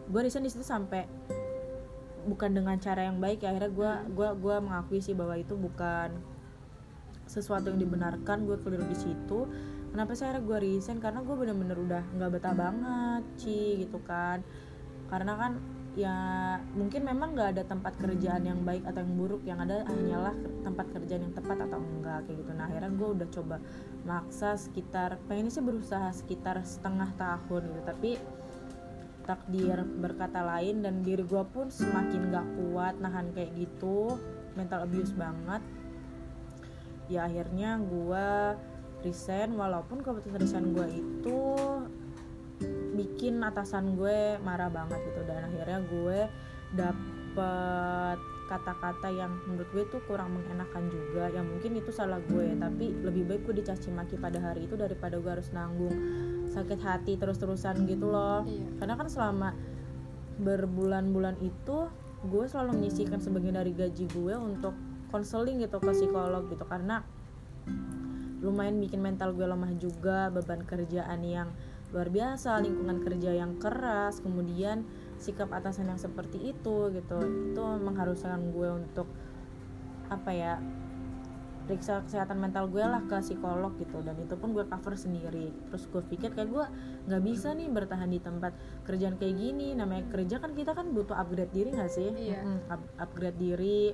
Gue 0.10 0.26
resign 0.26 0.50
di 0.50 0.52
situ 0.52 0.66
sampai 0.66 1.06
bukan 2.28 2.58
dengan 2.58 2.76
cara 2.82 3.06
yang 3.06 3.22
baik 3.22 3.46
ya 3.46 3.56
akhirnya 3.56 3.72
gue 3.72 3.92
gua 4.12 4.36
gua 4.36 4.60
mengakui 4.60 5.00
sih 5.00 5.16
bahwa 5.16 5.40
itu 5.40 5.56
bukan 5.56 6.12
sesuatu 7.28 7.70
yang 7.70 7.80
dibenarkan 7.80 8.48
gue 8.48 8.58
keliru 8.64 8.88
di 8.88 8.98
situ. 8.98 9.46
Kenapa 9.92 10.16
sih 10.16 10.28
akhirnya 10.28 10.44
gue 10.44 10.58
resign? 10.64 10.98
Karena 11.00 11.24
gue 11.24 11.36
bener-bener 11.36 11.78
udah 11.78 12.04
nggak 12.16 12.30
betah 12.34 12.56
banget 12.56 13.24
Ci 13.40 13.88
gitu 13.88 14.00
kan. 14.04 14.42
Karena 15.08 15.34
kan 15.40 15.52
ya 15.98 16.18
mungkin 16.78 17.02
memang 17.08 17.34
nggak 17.34 17.50
ada 17.58 17.64
tempat 17.66 17.98
kerjaan 17.98 18.46
yang 18.46 18.62
baik 18.62 18.84
atau 18.86 19.00
yang 19.02 19.14
buruk. 19.16 19.42
Yang 19.48 19.60
ada 19.70 19.76
hanyalah 19.88 20.36
tempat 20.64 20.86
kerjaan 20.92 21.22
yang 21.30 21.36
tepat 21.36 21.58
atau 21.64 21.80
enggak 21.80 22.28
kayak 22.28 22.38
gitu. 22.44 22.52
Nah 22.56 22.66
akhirnya 22.68 22.92
gue 22.96 23.10
udah 23.22 23.28
coba 23.32 23.58
maksa 24.04 24.56
sekitar 24.60 25.20
pengennya 25.26 25.52
sih 25.52 25.64
berusaha 25.64 26.10
sekitar 26.14 26.62
setengah 26.64 27.10
tahun 27.16 27.62
gitu. 27.72 27.82
Tapi 27.84 28.12
takdir 29.28 29.84
berkata 29.84 30.40
lain 30.40 30.88
dan 30.88 31.04
diri 31.04 31.20
gue 31.20 31.44
pun 31.52 31.68
semakin 31.68 32.32
gak 32.32 32.48
kuat 32.56 32.96
nahan 33.04 33.36
kayak 33.36 33.52
gitu. 33.60 34.16
Mental 34.56 34.88
abuse 34.88 35.12
banget 35.14 35.60
ya 37.08 37.28
akhirnya 37.28 37.80
gue 37.80 38.28
resign 39.06 39.56
walaupun 39.56 40.04
keputusan 40.04 40.40
resign 40.40 40.66
gue 40.76 40.88
itu 40.92 41.40
bikin 42.98 43.40
atasan 43.46 43.96
gue 43.96 44.42
marah 44.42 44.72
banget 44.72 45.00
gitu. 45.14 45.22
Dan 45.24 45.48
akhirnya 45.54 45.80
gue 45.86 46.20
dapet 46.76 48.20
kata-kata 48.48 49.12
yang 49.12 49.32
menurut 49.44 49.68
gue 49.76 49.84
tuh 49.92 50.02
kurang 50.08 50.34
mengenakan 50.34 50.90
juga. 50.90 51.30
Ya 51.30 51.44
mungkin 51.46 51.78
itu 51.78 51.94
salah 51.94 52.20
gue 52.26 52.58
tapi 52.58 52.96
lebih 53.06 53.28
baik 53.30 53.42
gue 53.46 53.56
dicaci 53.62 53.94
maki 53.94 54.18
pada 54.18 54.42
hari 54.42 54.66
itu 54.66 54.74
daripada 54.80 55.20
gue 55.22 55.32
harus 55.32 55.52
nanggung 55.54 55.94
sakit 56.48 56.80
hati 56.82 57.14
terus-terusan 57.20 57.86
gitu 57.86 58.10
loh. 58.10 58.42
Iya. 58.48 58.82
karena 58.82 58.94
kan 58.98 59.08
selama 59.12 59.50
berbulan-bulan 60.42 61.38
itu 61.42 61.90
gue 62.26 62.46
selalu 62.50 62.82
menyisihkan 62.82 63.22
sebagian 63.22 63.58
dari 63.58 63.74
gaji 63.78 64.10
gue 64.10 64.34
untuk 64.34 64.74
konseling 65.10 65.64
gitu 65.64 65.80
ke 65.80 65.92
psikolog 65.92 66.48
gitu. 66.52 66.64
Karena 66.68 67.04
lumayan 68.44 68.78
bikin 68.78 69.02
mental 69.02 69.34
gue 69.34 69.48
lemah 69.50 69.74
juga 69.82 70.30
beban 70.30 70.62
kerjaan 70.62 71.26
yang 71.26 71.50
luar 71.90 72.12
biasa 72.12 72.60
lingkungan 72.60 73.00
kerja 73.00 73.32
yang 73.32 73.56
keras 73.64 74.20
kemudian 74.20 74.84
sikap 75.18 75.50
atasan 75.56 75.90
yang 75.90 76.00
seperti 76.00 76.54
itu 76.54 76.92
gitu. 76.94 77.18
Itu 77.54 77.64
mengharuskan 77.82 78.52
gue 78.54 78.70
untuk 78.72 79.08
apa 80.08 80.32
ya 80.32 80.54
periksa 81.68 82.00
kesehatan 82.08 82.40
mental 82.40 82.72
gue 82.72 82.80
lah 82.80 83.04
ke 83.04 83.20
psikolog 83.20 83.76
gitu. 83.76 84.00
Dan 84.00 84.16
itu 84.24 84.40
pun 84.40 84.56
gue 84.56 84.64
cover 84.64 84.96
sendiri. 84.96 85.52
Terus 85.68 85.84
gue 85.92 86.00
pikir 86.00 86.32
kayak 86.32 86.48
gue 86.48 86.66
nggak 87.12 87.24
bisa 87.24 87.52
nih 87.52 87.68
bertahan 87.68 88.08
di 88.08 88.20
tempat 88.24 88.56
kerjaan 88.88 89.20
kayak 89.20 89.36
gini. 89.36 89.76
Namanya 89.76 90.08
kerja 90.08 90.40
kan 90.40 90.56
kita 90.56 90.72
kan 90.72 90.96
butuh 90.96 91.20
upgrade 91.20 91.52
diri 91.52 91.76
nggak 91.76 91.92
sih? 91.92 92.08
Iya. 92.08 92.40
Mm-mm, 92.40 92.72
up- 92.72 92.92
upgrade 93.00 93.36
diri 93.36 93.92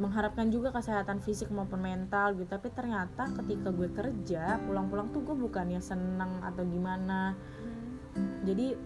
mengharapkan 0.00 0.48
juga 0.48 0.72
kesehatan 0.72 1.20
fisik 1.20 1.52
maupun 1.52 1.84
mental 1.84 2.32
gitu. 2.36 2.48
Tapi 2.48 2.72
ternyata 2.72 3.28
ketika 3.42 3.68
gue 3.68 3.88
kerja 3.92 4.56
pulang-pulang 4.64 5.12
tuh 5.12 5.20
gue 5.24 5.36
bukannya 5.36 5.80
seneng 5.82 6.40
atau 6.40 6.64
gimana. 6.64 7.36
Jadi 8.44 8.76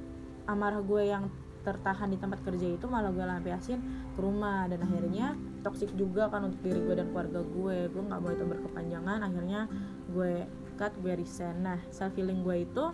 amarah 0.46 0.82
gue 0.82 1.02
yang 1.06 1.30
tertahan 1.66 2.14
di 2.14 2.18
tempat 2.18 2.46
kerja 2.46 2.78
itu 2.78 2.86
malah 2.86 3.10
gue 3.10 3.22
lampiasin 3.22 3.78
ke 4.14 4.20
rumah. 4.22 4.66
Dan 4.66 4.82
akhirnya 4.82 5.34
toksik 5.62 5.94
juga 5.94 6.30
kan 6.30 6.50
untuk 6.50 6.62
diri 6.62 6.82
gue 6.82 6.94
dan 6.98 7.10
keluarga 7.14 7.40
gue. 7.42 7.78
Gue 7.90 8.02
nggak 8.02 8.20
mau 8.22 8.30
itu 8.34 8.44
berkepanjangan. 8.46 9.18
Akhirnya 9.22 9.60
gue 10.10 10.46
cut 10.74 10.92
gue 11.02 11.14
resign. 11.14 11.62
Nah 11.62 11.78
self 11.94 12.14
healing 12.18 12.42
gue 12.42 12.66
itu 12.66 12.84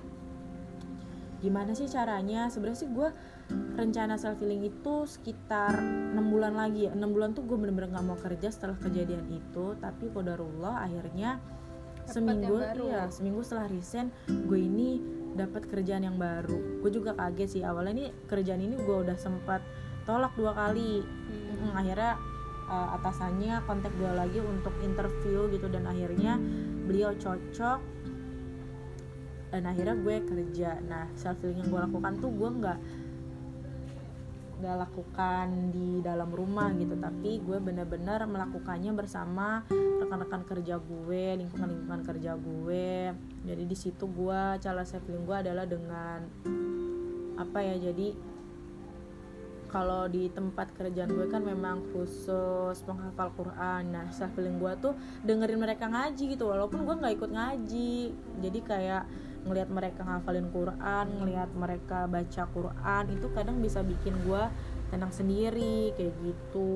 gimana 1.43 1.75
sih 1.75 1.91
caranya? 1.91 2.47
Sebenarnya 2.47 2.79
sih 2.87 2.91
gue 2.93 3.09
rencana 3.51 4.21
self 4.21 4.39
healing 4.39 4.69
itu 4.69 4.95
sekitar 5.09 5.81
enam 5.83 6.29
bulan 6.29 6.55
lagi 6.55 6.87
ya. 6.89 6.93
Enam 6.93 7.17
bulan 7.17 7.33
tuh 7.33 7.43
gue 7.49 7.57
bener-bener 7.57 7.91
nggak 7.91 8.07
mau 8.07 8.19
kerja 8.21 8.49
setelah 8.53 8.77
kejadian 8.79 9.27
itu 9.33 9.75
tapi 9.81 10.13
kodarullah 10.13 10.85
akhirnya 10.85 11.41
seminggu 12.03 12.59
iya 12.83 13.07
seminggu 13.09 13.47
setelah 13.47 13.71
resign 13.71 14.11
gue 14.27 14.59
ini 14.59 15.01
dapat 15.33 15.65
kerjaan 15.69 16.05
yang 16.05 16.17
baru. 16.21 16.85
Gue 16.85 16.91
juga 16.93 17.17
kaget 17.17 17.49
sih 17.49 17.63
awalnya 17.65 17.93
ini 17.97 18.07
kerjaan 18.29 18.61
ini 18.61 18.77
gue 18.77 18.97
udah 19.09 19.17
sempat 19.17 19.65
tolak 20.05 20.35
dua 20.37 20.53
kali. 20.53 21.01
Hmm. 21.01 21.73
Mm, 21.73 21.73
akhirnya 21.79 22.13
uh, 22.69 22.89
atasannya 23.01 23.55
kontak 23.65 23.93
gue 23.97 24.13
lagi 24.13 24.39
untuk 24.43 24.75
interview 24.85 25.49
gitu 25.49 25.67
dan 25.73 25.89
akhirnya 25.89 26.37
beliau 26.85 27.17
cocok 27.17 27.81
dan 29.53 29.63
akhirnya 29.69 29.97
gue 30.01 30.17
kerja. 30.29 30.71
Nah 30.85 31.09
self 31.17 31.41
healing 31.41 31.65
yang 31.65 31.69
gue 31.69 31.81
lakukan 31.81 32.13
tuh 32.21 32.31
gue 32.33 32.51
nggak 32.61 32.79
nggak 34.63 34.79
lakukan 34.87 35.75
di 35.75 35.99
dalam 35.99 36.31
rumah 36.31 36.71
gitu. 36.79 36.95
Tapi 36.95 37.43
gue 37.43 37.59
bener-bener 37.59 38.23
melakukannya 38.31 38.95
bersama 38.95 39.67
rekan-rekan 39.99 40.47
kerja 40.47 40.79
gue 40.79 41.43
lingkungan-lingkungan 41.43 42.03
kerja 42.07 42.39
gue. 42.39 43.11
Jadi 43.43 43.63
di 43.67 43.77
situ 43.77 44.07
gue 44.07 44.43
cara 44.63 44.87
healing 44.87 45.27
gue 45.27 45.37
adalah 45.37 45.67
dengan 45.67 46.23
apa 47.33 47.59
ya 47.59 47.91
jadi 47.91 48.15
kalau 49.73 50.05
di 50.05 50.29
tempat 50.29 50.69
kerjaan 50.77 51.09
gue 51.17 51.27
kan 51.33 51.41
memang 51.41 51.81
khusus 51.91 52.77
penghafal 52.85 53.33
Quran. 53.35 53.89
Nah 53.89 54.07
healing 54.13 54.61
gue 54.61 54.73
tuh 54.79 54.95
dengerin 55.25 55.59
mereka 55.59 55.89
ngaji 55.89 56.37
gitu 56.37 56.47
walaupun 56.47 56.85
gue 56.85 56.95
nggak 57.03 57.15
ikut 57.19 57.31
ngaji. 57.33 57.97
Jadi 58.45 58.59
kayak 58.63 59.09
ngelihat 59.43 59.69
mereka 59.69 60.01
ngafalin 60.03 60.49
Quran 60.49 61.07
ngelihat 61.19 61.51
mereka 61.53 62.07
baca 62.07 62.43
Quran 62.47 63.05
itu 63.11 63.27
kadang 63.35 63.59
bisa 63.59 63.83
bikin 63.83 64.15
gue 64.23 64.43
tenang 64.91 65.11
sendiri 65.11 65.91
kayak 65.97 66.15
gitu. 66.21 66.71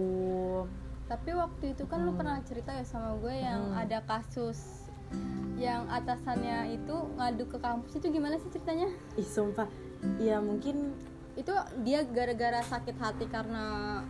Tapi 1.07 1.31
waktu 1.33 1.77
itu 1.77 1.87
kan 1.87 2.03
lu 2.03 2.11
Hmm. 2.11 2.19
pernah 2.19 2.39
cerita 2.43 2.75
ya 2.75 2.83
sama 2.83 3.15
gue 3.21 3.35
yang 3.35 3.71
Hmm. 3.71 3.83
ada 3.87 3.99
kasus 4.03 4.89
yang 5.57 5.87
atasannya 5.87 6.75
itu 6.75 6.97
ngadu 7.15 7.47
ke 7.47 7.59
kampus. 7.63 7.95
Itu 7.95 8.11
gimana 8.11 8.37
sih 8.37 8.51
ceritanya? 8.51 8.91
Ih 9.15 9.25
sumpah. 9.25 9.71
Ya 10.19 10.43
mungkin 10.43 10.93
itu 11.37 11.53
dia 11.85 12.03
gara-gara 12.03 12.65
sakit 12.65 12.97
hati 12.97 13.29
karena 13.29 14.01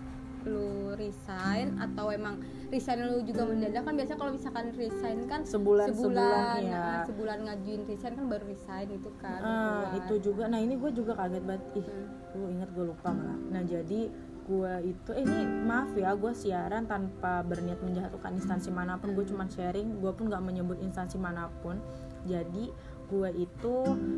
lu 0.47 0.95
resign 0.97 1.77
atau 1.77 2.09
emang 2.15 2.41
resign 2.71 3.05
lu 3.07 3.23
juga 3.23 3.47
mendadak 3.47 3.83
kan 3.85 3.95
biasa 3.95 4.13
kalau 4.17 4.33
misalkan 4.33 4.67
resign 4.75 5.19
kan 5.27 5.41
sebulan 5.43 5.93
sebulan 5.93 6.27
sebulan 6.27 6.59
ya 6.63 6.79
nah, 6.79 7.05
sebulan 7.05 7.39
ngajuin 7.47 7.83
resign 7.87 8.13
kan 8.15 8.27
baru 8.27 8.45
resign 8.47 8.89
itu 8.95 9.11
kan 9.21 9.41
sebulan. 9.43 9.99
itu 9.99 10.15
juga. 10.31 10.45
Nah 10.49 10.59
ini 10.63 10.75
gue 10.79 10.91
juga 10.95 11.13
kaget 11.19 11.45
banget. 11.45 11.63
Ih 11.77 11.87
Hmm. 11.87 12.09
gue 12.37 12.49
inget 12.53 12.71
gue 12.77 12.85
lupa 12.85 13.09
malah. 13.13 13.39
Nah 13.49 13.63
jadi 13.65 14.01
gue 14.47 14.73
itu 14.87 15.11
eh, 15.17 15.25
ini 15.27 15.39
maaf 15.67 15.91
ya 15.99 16.15
gue 16.15 16.33
siaran 16.37 16.87
tanpa 16.87 17.43
berniat 17.43 17.83
menjatuhkan 17.83 18.37
instansi 18.37 18.71
mana 18.71 19.01
pun. 19.01 19.13
Gue 19.17 19.25
cuman 19.27 19.49
sharing 19.51 19.99
gue 19.99 20.13
pun 20.13 20.29
nggak 20.31 20.43
menyebut 20.43 20.79
instansi 20.83 21.17
mana 21.17 21.49
pun. 21.63 21.81
Jadi 22.27 22.71
gue 23.07 23.29
itu 23.39 23.77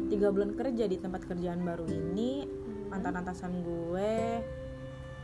tiga 0.09 0.33
bulan 0.33 0.57
kerja 0.57 0.85
di 0.89 0.97
tempat 0.99 1.29
kerjaan 1.29 1.63
baru 1.63 1.87
ini. 1.89 2.49
Mantan 2.89 3.21
atasan 3.21 3.53
gue 3.61 4.41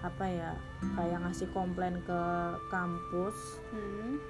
apa 0.04 0.24
ya 0.28 0.52
kayak 0.94 1.24
ngasih 1.24 1.48
komplain 1.50 1.96
ke 2.04 2.20
kampus 2.68 3.56
Hmm. 3.72 4.20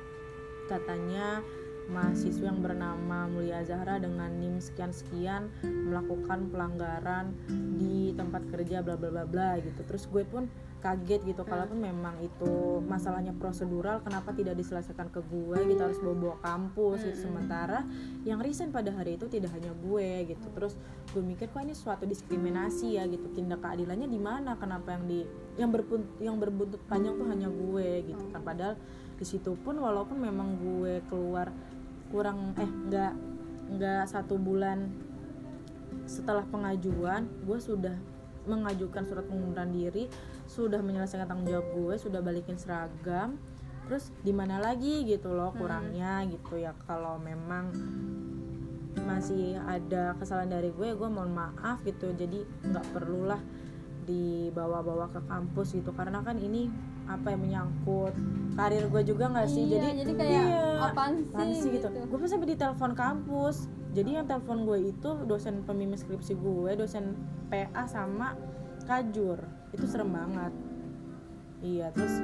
katanya 0.71 1.43
mahasiswa 1.89 2.49
yang 2.49 2.61
bernama 2.65 3.29
Mulia 3.29 3.61
Zahra 3.65 4.01
dengan 4.01 4.33
NIM 4.41 4.61
sekian-sekian 4.61 5.53
melakukan 5.65 6.49
pelanggaran 6.49 7.37
di 7.77 8.17
tempat 8.17 8.45
kerja 8.49 8.81
bla 8.81 8.97
bla 8.97 9.11
bla 9.13 9.25
bla 9.29 9.51
gitu. 9.61 9.81
Terus 9.85 10.05
gue 10.09 10.25
pun 10.25 10.49
kaget 10.85 11.25
gitu 11.25 11.49
kalaupun 11.49 11.81
memang 11.81 12.21
itu 12.21 12.85
masalahnya 12.85 13.33
prosedural 13.33 14.05
kenapa 14.05 14.37
tidak 14.37 14.61
diselesaikan 14.61 15.09
ke 15.09 15.25
gue 15.33 15.57
gitu 15.65 15.81
harus 15.81 15.97
bawa-bawa 15.97 16.37
kampus 16.45 17.09
gitu. 17.09 17.29
Sementara 17.29 17.89
yang 18.29 18.41
resign 18.45 18.69
pada 18.69 18.93
hari 18.93 19.17
itu 19.17 19.25
tidak 19.29 19.57
hanya 19.57 19.73
gue 19.73 20.37
gitu. 20.37 20.47
Terus 20.53 20.77
gue 21.13 21.25
mikir 21.25 21.49
kok 21.49 21.65
ini 21.65 21.73
suatu 21.73 22.05
diskriminasi 22.05 23.01
ya 23.01 23.09
gitu? 23.09 23.33
Tindak 23.33 23.65
keadilannya 23.65 24.09
di 24.13 24.21
mana? 24.21 24.61
Kenapa 24.61 24.93
yang 24.93 25.05
di 25.09 25.25
yang 25.57 25.73
berpun 25.73 26.05
yang 26.21 26.37
berbuntut 26.37 26.85
panjang 26.85 27.17
tuh 27.17 27.29
hanya 27.33 27.49
gue 27.49 28.05
gitu 28.05 28.25
kan? 28.29 28.45
Padahal 28.45 28.77
di 29.15 29.25
situ 29.25 29.57
pun 29.65 29.79
walaupun 29.79 30.21
memang 30.21 30.59
gue 30.59 31.01
keluar 31.09 31.49
kurang 32.15 32.55
eh 32.63 32.71
nggak 32.71 33.13
nggak 33.75 34.05
satu 34.07 34.39
bulan 34.39 34.87
setelah 36.07 36.47
pengajuan 36.47 37.27
gue 37.43 37.59
sudah 37.59 37.99
mengajukan 38.47 39.03
surat 39.03 39.27
pengunduran 39.27 39.75
diri 39.75 40.07
sudah 40.45 40.79
menyelesaikan 40.85 41.27
tanggung 41.27 41.49
jawab 41.49 41.67
gue 41.73 41.95
sudah 41.97 42.21
balikin 42.21 42.61
seragam. 42.61 43.41
Terus 43.85 44.09
di 44.25 44.33
mana 44.33 44.61
lagi 44.61 45.05
gitu 45.05 45.33
loh 45.33 45.53
kurangnya 45.53 46.25
gitu 46.29 46.57
ya. 46.57 46.73
Kalau 46.89 47.21
memang 47.21 47.73
masih 49.05 49.61
ada 49.61 50.17
kesalahan 50.17 50.57
dari 50.61 50.73
gue 50.73 50.97
gue 50.97 51.09
mohon 51.09 51.33
maaf 51.33 51.85
gitu. 51.85 52.13
Jadi 52.13 52.45
nggak 52.65 52.87
perlulah 52.97 53.41
dibawa-bawa 54.05 55.13
ke 55.13 55.21
kampus 55.25 55.77
gitu. 55.77 55.93
Karena 55.93 56.25
kan 56.25 56.41
ini 56.41 56.69
apa 57.05 57.33
yang 57.33 57.45
menyangkut 57.45 58.17
karir 58.55 58.85
gue 58.87 59.03
juga 59.03 59.25
nggak 59.31 59.49
sih? 59.51 59.67
Iya, 59.67 59.83
jadi 59.83 59.89
jadi 60.03 60.13
kayak 60.15 60.45
iya, 60.47 60.87
apaan 60.87 61.13
sih 61.55 61.71
gitu, 61.75 61.87
gitu. 61.91 62.07
gue 62.07 62.19
pas 62.19 62.31
sampai 62.31 62.49
di 62.49 62.57
telepon 62.59 62.93
kampus. 62.95 63.67
Jadi 63.95 64.11
yang 64.19 64.27
telepon 64.27 64.67
gue 64.67 64.91
itu 64.91 65.11
dosen 65.27 65.63
pembimbing 65.63 65.99
skripsi 65.99 66.35
gue 66.35 66.71
dosen 66.75 67.15
PA 67.51 67.83
sama 67.87 68.35
kajur. 68.87 69.39
Itu 69.71 69.87
serem 69.87 70.11
banget. 70.15 70.53
Iya 71.63 71.91
terus 71.95 72.19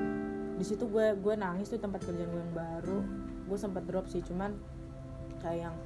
di 0.60 0.64
situ 0.66 0.87
gue 0.90 1.14
gue 1.18 1.34
nangis 1.38 1.70
tuh 1.70 1.78
tempat 1.78 2.02
kerjaan 2.02 2.30
gue 2.30 2.42
yang 2.42 2.54
baru. 2.54 3.00
Gue 3.46 3.58
sempat 3.58 3.87
drop 3.87 4.06
sih 4.06 4.22
cuman 4.22 4.54
kayak 5.42 5.70
yang 5.70 5.76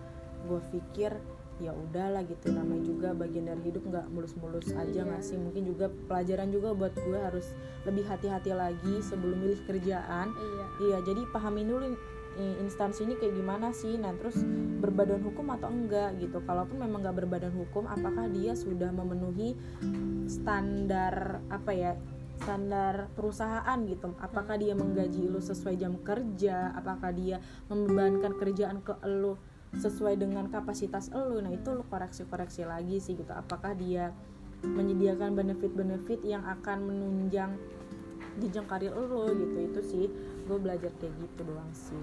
gue 0.44 0.60
pikir 0.72 1.16
ya 1.62 1.70
udahlah 1.70 2.26
gitu 2.26 2.50
namanya 2.50 2.82
juga 2.82 3.08
bagian 3.14 3.46
dari 3.46 3.62
hidup 3.70 3.87
nggak 3.87 4.06
mulus-mulus 4.11 4.75
aja 4.75 5.06
nggak 5.06 5.23
sih 5.23 5.38
mungkin 5.38 5.70
juga 5.70 5.87
pelajaran 6.11 6.50
juga 6.50 6.75
buat 6.75 6.94
gue 6.99 7.18
harus 7.18 7.46
lebih 7.87 8.04
hati-hati 8.11 8.50
lagi 8.50 8.99
sebelum 9.02 9.38
milih 9.38 9.61
kerjaan 9.66 10.34
iya 10.34 10.64
Iya, 10.82 10.99
jadi 11.06 11.23
pahamin 11.30 11.70
dulu 11.70 11.87
instansi 12.34 13.06
ini 13.06 13.14
kayak 13.14 13.34
gimana 13.38 13.70
sih. 13.70 13.94
Nah, 13.94 14.11
terus 14.18 14.42
berbadan 14.82 15.23
hukum 15.23 15.54
atau 15.54 15.70
enggak 15.70 16.18
gitu. 16.18 16.42
Kalaupun 16.42 16.82
memang 16.82 17.06
nggak 17.06 17.16
berbadan 17.23 17.54
hukum, 17.54 17.87
apakah 17.87 18.26
dia 18.26 18.58
sudah 18.58 18.90
memenuhi 18.90 19.54
standar 20.26 21.42
apa 21.50 21.73
ya? 21.75 21.94
standar 22.34 23.08
perusahaan 23.14 23.78
gitu. 23.87 24.11
Apakah 24.18 24.58
dia 24.58 24.75
menggaji 24.75 25.30
lu 25.30 25.38
sesuai 25.38 25.78
jam 25.78 25.94
kerja? 26.02 26.75
Apakah 26.75 27.14
dia 27.14 27.38
membebankan 27.70 28.34
kerjaan 28.34 28.82
ke 28.82 28.90
lu 29.06 29.38
sesuai 29.78 30.19
dengan 30.21 30.47
kapasitas 30.50 31.11
lu? 31.12 31.43
Nah, 31.43 31.50
itu 31.50 31.75
lu 31.75 31.83
koreksi-koreksi 31.87 32.66
lagi 32.66 32.99
sih 33.02 33.19
gitu. 33.19 33.31
Apakah 33.35 33.75
dia 33.75 34.14
menyediakan 34.64 35.37
benefit-benefit 35.37 36.25
yang 36.25 36.40
akan 36.47 36.88
menunjang 36.88 37.52
jenjang 38.40 38.66
karir 38.66 38.90
lo 38.90 39.31
gitu 39.31 39.59
itu 39.62 39.81
sih 39.85 40.07
gue 40.50 40.59
belajar 40.59 40.90
kayak 40.99 41.14
gitu 41.23 41.40
doang 41.47 41.71
sih 41.71 42.02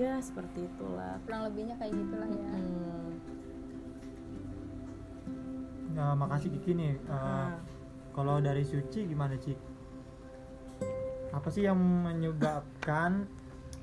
ya 0.00 0.16
seperti 0.16 0.64
itulah 0.64 1.20
kurang 1.28 1.44
lebihnya 1.44 1.76
kayak 1.76 1.92
gitulah 1.92 2.28
ya 2.30 2.50
hmm. 2.56 3.04
Ya, 5.96 6.12
makasih 6.12 6.52
Kiki 6.52 6.76
nih. 6.76 6.92
Eh, 6.92 7.08
Ah. 7.08 7.56
Kalau 8.12 8.36
dari 8.44 8.68
Suci 8.68 9.08
gimana 9.08 9.32
Ci? 9.40 9.56
apa 11.32 11.52
sih 11.52 11.68
yang 11.68 11.76
menyebabkan 11.76 13.28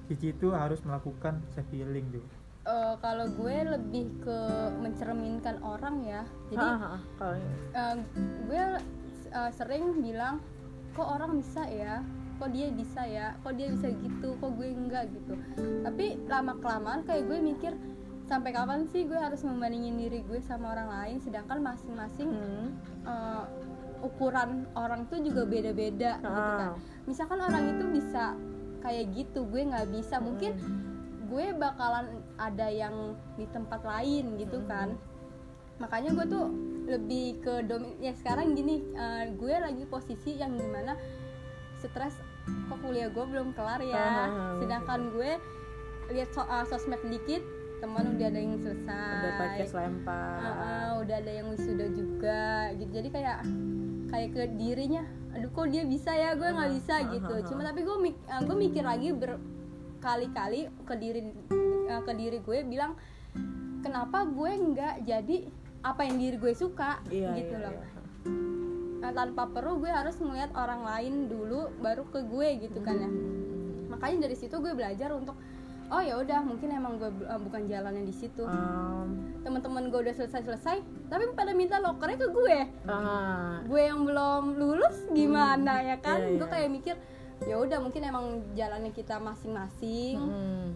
Cici 0.09 0.33
itu 0.33 0.49
harus 0.53 0.81
melakukan 0.81 1.41
self 1.53 1.69
healing 1.69 2.09
tuh 2.09 2.25
Eh, 2.63 2.95
kalau 3.03 3.27
gue 3.27 3.57
lebih 3.75 4.07
ke 4.23 4.39
mencerminkan 4.79 5.59
orang 5.59 5.99
ya. 5.99 6.23
Jadi 6.47 6.63
eh, 7.75 7.95
gue 8.47 8.63
eh, 9.29 9.51
sering 9.51 9.99
bilang 9.99 10.39
kok 10.95 11.03
orang 11.03 11.35
bisa 11.35 11.67
ya? 11.67 11.99
Kok 12.39 12.49
dia 12.55 12.71
bisa 12.71 13.03
ya? 13.03 13.35
Kok 13.43 13.53
dia 13.59 13.67
bisa 13.67 13.91
gitu? 13.91 14.39
Kok 14.39 14.51
gue 14.55 14.67
enggak? 14.71 15.11
gitu. 15.11 15.35
Tapi 15.83 16.23
lama 16.23 16.55
kelamaan 16.55 17.03
kayak 17.03 17.27
gue 17.27 17.39
mikir 17.43 17.75
sampai 18.23 18.55
kapan 18.55 18.87
sih 18.87 19.03
gue 19.03 19.19
harus 19.19 19.43
membandingin 19.43 19.99
diri 19.99 20.23
gue 20.23 20.39
sama 20.39 20.71
orang 20.71 20.87
lain? 20.87 21.15
Sedangkan 21.19 21.59
masing-masing 21.59 22.31
Hmm. 22.31 22.67
eh, 23.03 23.43
ukuran 24.07 24.71
orang 24.75 25.03
tuh 25.07 25.19
juga 25.19 25.43
beda-beda 25.43 26.15
gitu 26.15 26.31
kan. 26.31 26.71
Misalkan 27.07 27.39
orang 27.39 27.75
itu 27.75 27.85
bisa 27.91 28.39
kayak 28.79 29.11
gitu 29.11 29.43
gue 29.47 29.67
nggak 29.67 29.91
bisa. 29.91 30.19
Mungkin 30.19 30.55
gue 31.33 31.45
bakalan 31.57 32.05
ada 32.37 32.69
yang 32.69 33.17
di 33.33 33.49
tempat 33.49 33.81
lain 33.81 34.37
gitu 34.37 34.61
kan. 34.69 34.93
Makanya 35.81 36.13
gue 36.13 36.25
tuh 36.29 36.45
lebih 36.85 37.41
ke 37.41 37.65
domin 37.65 37.97
ya 37.97 38.13
sekarang 38.13 38.53
gini 38.53 38.85
eh, 38.93 39.33
gue 39.33 39.53
lagi 39.57 39.83
posisi 39.89 40.37
yang 40.37 40.53
di 40.53 40.67
mana 40.67 40.93
stres 41.81 42.13
kok 42.69 42.77
kuliah 42.79 43.09
gue 43.09 43.25
belum 43.25 43.57
kelar 43.57 43.81
ya. 43.81 43.97
Ah, 43.97 44.29
sedangkan 44.61 45.09
gue 45.09 45.31
lihat 46.13 46.29
so- 46.29 46.45
eh, 46.45 46.65
sosmed 46.69 47.01
dikit 47.09 47.41
teman 47.81 48.15
udah 48.15 48.27
ada 48.29 48.39
yang 48.39 48.55
selesai. 48.61 48.93
Udah 49.17 49.31
podcast 49.35 49.73
lempar. 49.73 50.37
Ah, 50.39 50.53
ah, 50.53 50.89
udah 51.01 51.15
ada 51.17 51.31
yang 51.33 51.47
wisuda 51.49 51.87
juga 51.89 52.43
gitu. 52.77 52.91
Jadi 52.93 53.09
kayak 53.09 53.37
kayak 54.07 54.29
ke 54.29 54.43
dirinya 54.55 55.03
aduh 55.33 55.49
kok 55.49 55.65
dia 55.67 55.81
bisa 55.83 56.13
ya? 56.13 56.37
Gue 56.37 56.45
nggak 56.47 56.71
bisa 56.77 56.95
gitu. 57.09 57.33
cuma 57.49 57.65
tapi 57.65 57.81
gue 57.81 57.97
mik 57.97 58.15
gue 58.45 58.55
mikir 58.55 58.83
lagi 58.85 59.09
berkali-kali 60.03 60.67
ke 60.83 60.95
diri 60.99 61.31
eh, 61.87 62.01
ke 62.03 62.11
diri 62.11 62.43
gue 62.43 62.59
bilang 62.67 62.99
kenapa 63.79 64.27
gue 64.27 64.51
nggak 64.51 65.07
jadi 65.07 65.47
apa 65.79 66.03
yang 66.03 66.19
diri 66.19 66.35
gue 66.43 66.51
suka? 66.51 66.99
Iya, 67.07 67.31
gitu 67.39 67.55
iya, 67.55 67.63
loh. 67.63 67.71
iya. 67.71 67.87
Nah, 68.99 69.11
tanpa 69.15 69.47
perlu 69.47 69.79
gue 69.79 69.87
harus 69.87 70.19
melihat 70.19 70.51
orang 70.59 70.83
lain 70.83 71.31
dulu 71.31 71.71
baru 71.79 72.03
ke 72.11 72.19
gue 72.19 72.67
gitu 72.67 72.83
kan 72.83 72.99
ya. 72.99 73.07
Makanya 73.95 74.27
dari 74.27 74.35
situ 74.35 74.59
gue 74.59 74.75
belajar 74.75 75.15
untuk 75.15 75.39
oh 75.87 76.03
ya 76.03 76.19
udah 76.19 76.39
mungkin 76.43 76.67
emang 76.75 76.99
gue 76.99 77.07
eh, 77.23 77.39
bukan 77.39 77.71
jalannya 77.71 78.03
di 78.03 78.11
situ. 78.11 78.43
Um, 78.43 79.39
teman-teman 79.47 79.87
gue 79.87 80.03
udah 80.03 80.15
selesai 80.19 80.43
selesai 80.43 80.83
tapi 81.07 81.31
pada 81.31 81.55
minta 81.55 81.79
lokernya 81.79 82.19
ke 82.19 82.27
gue. 82.27 82.59
Ah, 82.91 83.63
gue 83.63 83.81
yang 83.87 84.03
belum 84.03 84.59
lulus 84.59 85.07
gimana 85.15 85.79
ya 85.79 85.95
kan? 86.03 86.19
Iya, 86.27 86.43
gue 86.43 86.47
iya. 86.47 86.51
kayak 86.59 86.69
mikir 86.75 86.95
ya 87.47 87.55
udah 87.59 87.79
mungkin 87.83 88.01
emang 88.03 88.25
jalannya 88.55 88.91
kita 88.95 89.19
masing-masing 89.19 90.17
hmm. 90.17 90.67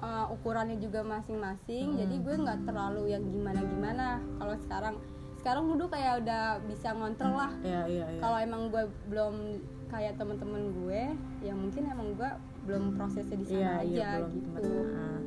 uh, 0.00 0.26
ukurannya 0.32 0.78
juga 0.78 1.02
masing-masing. 1.02 1.98
Jadi 1.98 2.14
gue 2.22 2.34
nggak 2.36 2.66
terlalu 2.68 3.12
yang 3.12 3.24
gimana-gimana. 3.26 4.22
Kalau 4.38 4.54
sekarang 4.62 4.94
sekarang 5.40 5.64
dulu 5.70 5.86
kayak 5.86 6.26
udah 6.26 6.58
bisa 6.66 6.90
ngontrol 6.90 7.38
lah. 7.38 7.52
Iya, 7.62 7.82
iya, 7.86 8.04
iya. 8.10 8.20
kalau 8.20 8.38
emang 8.42 8.62
gue 8.74 8.84
belum 9.06 9.34
kayak 9.86 10.18
temen-temen 10.18 10.74
gue 10.82 11.02
ya 11.46 11.54
mungkin 11.54 11.82
emang 11.86 12.18
gue 12.18 12.30
belum 12.66 12.98
prosesnya 12.98 13.38
di 13.38 13.46
sana 13.46 13.62
Iya, 13.62 13.70
aja 13.78 14.08
belum 14.18 14.30
gitu. 14.34 14.70
Nah, 14.90 15.20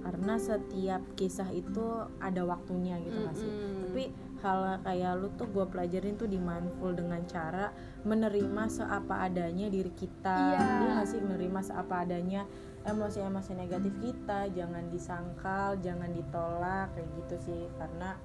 karena 0.00 0.34
setiap 0.38 1.02
kisah 1.18 1.50
itu 1.50 1.86
ada 2.22 2.42
waktunya 2.46 2.96
gitu 3.02 3.20
sih? 3.36 3.50
Mm-mm. 3.50 3.82
tapi 3.90 4.04
hal 4.40 4.60
kayak 4.80 5.12
lu 5.14 5.28
tuh 5.34 5.46
gue 5.46 5.64
pelajarin 5.64 6.14
tuh 6.14 6.24
di 6.24 6.36
mindful 6.36 6.90
dengan 6.90 7.20
cara 7.24 7.70
menerima 8.02 8.62
seapa 8.66 9.22
adanya 9.22 9.66
diri 9.66 9.92
kita 9.92 10.36
Iya. 10.50 10.64
Iya 10.80 10.90
nggak 10.94 11.06
sih 11.06 11.20
menerima 11.20 11.60
seapa 11.62 11.94
adanya 12.00 12.42
emosi-emosi 12.82 13.52
negatif 13.54 13.92
kita 13.98 14.48
jangan 14.50 14.88
disangkal 14.88 15.76
jangan 15.78 16.08
ditolak 16.10 16.88
kayak 16.90 17.08
gitu 17.16 17.34
sih 17.42 17.62
karena 17.76 18.16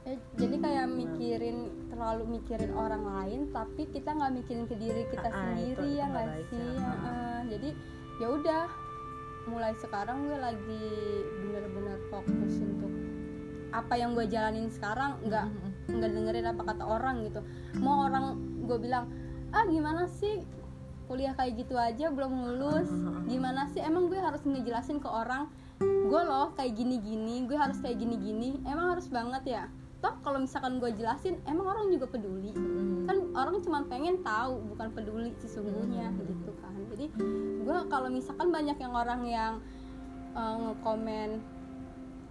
Ya, 0.00 0.16
jadi 0.34 0.56
kayak 0.58 0.86
mikirin 0.88 1.58
terlalu 1.86 2.24
mikirin 2.34 2.72
orang 2.72 3.04
lain 3.04 3.52
tapi 3.52 3.84
kita 3.86 4.08
nggak 4.10 4.32
mikirin 4.34 4.64
ke 4.64 4.72
diri 4.74 5.04
kita 5.06 5.28
Ah, 5.28 5.30
ah, 5.30 5.40
sendiri 5.52 5.76
itu- 5.84 5.92
ya 5.94 6.04
nggak 6.06 6.28
sih 6.48 6.68
ya. 6.72 6.88
Ah. 7.04 7.40
jadi 7.44 7.68
ya 8.16 8.26
udah 8.32 8.62
mulai 9.46 9.76
sekarang 9.76 10.24
gue 10.24 10.38
lagi 10.38 10.86
bener-bener 11.38 12.00
fokus 12.08 12.54
untuk 12.58 12.92
apa 13.70 13.94
yang 13.98 14.18
gue 14.18 14.26
jalanin 14.26 14.70
sekarang 14.70 15.18
nggak 15.26 15.46
nggak 15.90 16.10
dengerin 16.10 16.46
apa 16.50 16.62
kata 16.74 16.84
orang 16.86 17.26
gitu. 17.26 17.40
Mau 17.78 18.06
orang 18.06 18.38
gue 18.66 18.78
bilang 18.78 19.10
ah 19.50 19.66
gimana 19.66 20.06
sih 20.06 20.42
kuliah 21.10 21.34
kayak 21.34 21.66
gitu 21.66 21.74
aja 21.74 22.10
belum 22.10 22.30
lulus. 22.46 22.90
Gimana 23.26 23.66
sih? 23.74 23.82
Emang 23.82 24.06
gue 24.06 24.18
harus 24.18 24.42
ngejelasin 24.46 25.02
ke 25.02 25.08
orang 25.10 25.50
gue 25.80 26.22
loh 26.28 26.52
kayak 26.60 26.76
gini-gini 26.76 27.48
gue 27.48 27.56
harus 27.58 27.78
kayak 27.82 27.98
gini-gini. 27.98 28.62
Emang 28.66 28.94
harus 28.94 29.10
banget 29.10 29.42
ya? 29.46 29.64
Toh 30.00 30.16
kalau 30.24 30.40
misalkan 30.40 30.80
gue 30.80 30.90
jelasin 30.96 31.36
emang 31.44 31.76
orang 31.76 31.92
juga 31.92 32.08
peduli. 32.08 32.56
Kan 33.04 33.36
orang 33.36 33.60
cuma 33.60 33.84
pengen 33.84 34.24
tahu 34.24 34.62
bukan 34.72 34.88
peduli 34.96 35.30
sesungguhnya 35.42 36.08
gitu 36.24 36.52
kan. 36.62 36.72
Jadi 36.94 37.06
gue 37.60 37.78
kalau 37.92 38.08
misalkan 38.08 38.48
banyak 38.48 38.78
yang 38.80 38.94
orang 38.96 39.22
yang 39.28 39.52
uh, 40.32 40.56
ngekomen 40.56 41.42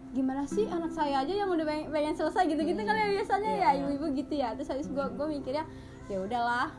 gimana 0.09 0.41
sih 0.49 0.65
anak 0.65 0.89
saya 0.89 1.21
aja 1.21 1.33
yang 1.33 1.49
udah 1.53 1.65
pengen, 1.65 1.93
pengen 1.93 2.15
selesai 2.17 2.49
gitu-gitu 2.49 2.81
kan 2.81 2.97
ya 2.97 3.07
biasanya 3.13 3.51
ya 3.61 3.69
ibu-ibu 3.77 4.07
gitu 4.17 4.33
ya. 4.41 4.57
Terus 4.57 4.69
habis 4.73 4.87
gue 4.89 5.05
gue 5.05 5.27
mikirnya 5.29 5.65
ya 6.09 6.17
udahlah 6.25 6.73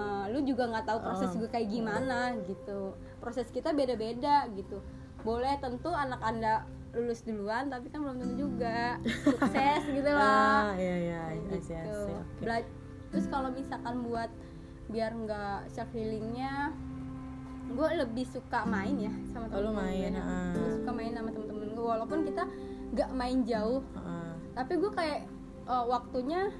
uh, 0.00 0.24
lu 0.32 0.40
juga 0.48 0.72
nggak 0.72 0.86
tahu 0.88 0.98
proses 1.04 1.30
gue 1.36 1.48
kayak 1.52 1.68
gimana 1.68 2.32
gitu. 2.48 2.96
Proses 3.20 3.48
kita 3.52 3.76
beda-beda 3.76 4.48
gitu. 4.56 4.80
Boleh 5.20 5.56
tentu 5.60 5.92
anak 5.92 6.20
anda 6.24 6.64
lulus 6.94 7.26
duluan 7.26 7.68
tapi 7.68 7.90
kan 7.92 8.00
belum 8.00 8.16
tentu 8.22 8.48
juga. 8.48 8.96
Sukses 9.28 9.82
gitu 9.84 10.10
ah 10.10 10.72
lah 10.72 10.78
iya 10.80 10.96
iya 11.10 11.20
Kayak 11.48 11.52
I 11.52 11.60
see, 11.60 11.74
I 11.76 11.84
gitu. 11.84 12.02
Bela- 12.40 12.70
terus 13.12 13.26
kalau 13.30 13.48
misalkan 13.52 13.94
buat 14.08 14.30
biar 14.88 15.16
nggak 15.16 15.72
self 15.72 15.88
healingnya 15.96 16.72
gue 17.66 17.88
lebih 17.96 18.24
suka 18.24 18.62
main 18.64 18.96
ya 18.98 19.12
sama 19.26 19.46
Oh, 19.46 19.50
temen-temen 19.50 19.76
main, 19.80 20.12
gue. 20.12 20.20
ah. 20.20 20.52
gue 20.52 20.70
suka 20.74 20.90
main 20.90 21.12
sama 21.12 21.30
temen-temen 21.30 21.68
gue 21.70 21.86
walaupun 21.86 22.18
kita 22.22 22.44
nggak 22.92 23.10
main 23.12 23.38
jauh 23.42 23.82
Ah, 23.94 24.32
tapi 24.54 24.72
gue 24.76 24.90
kayak 24.90 25.20
uh, 25.64 25.84
waktunya 25.84 26.52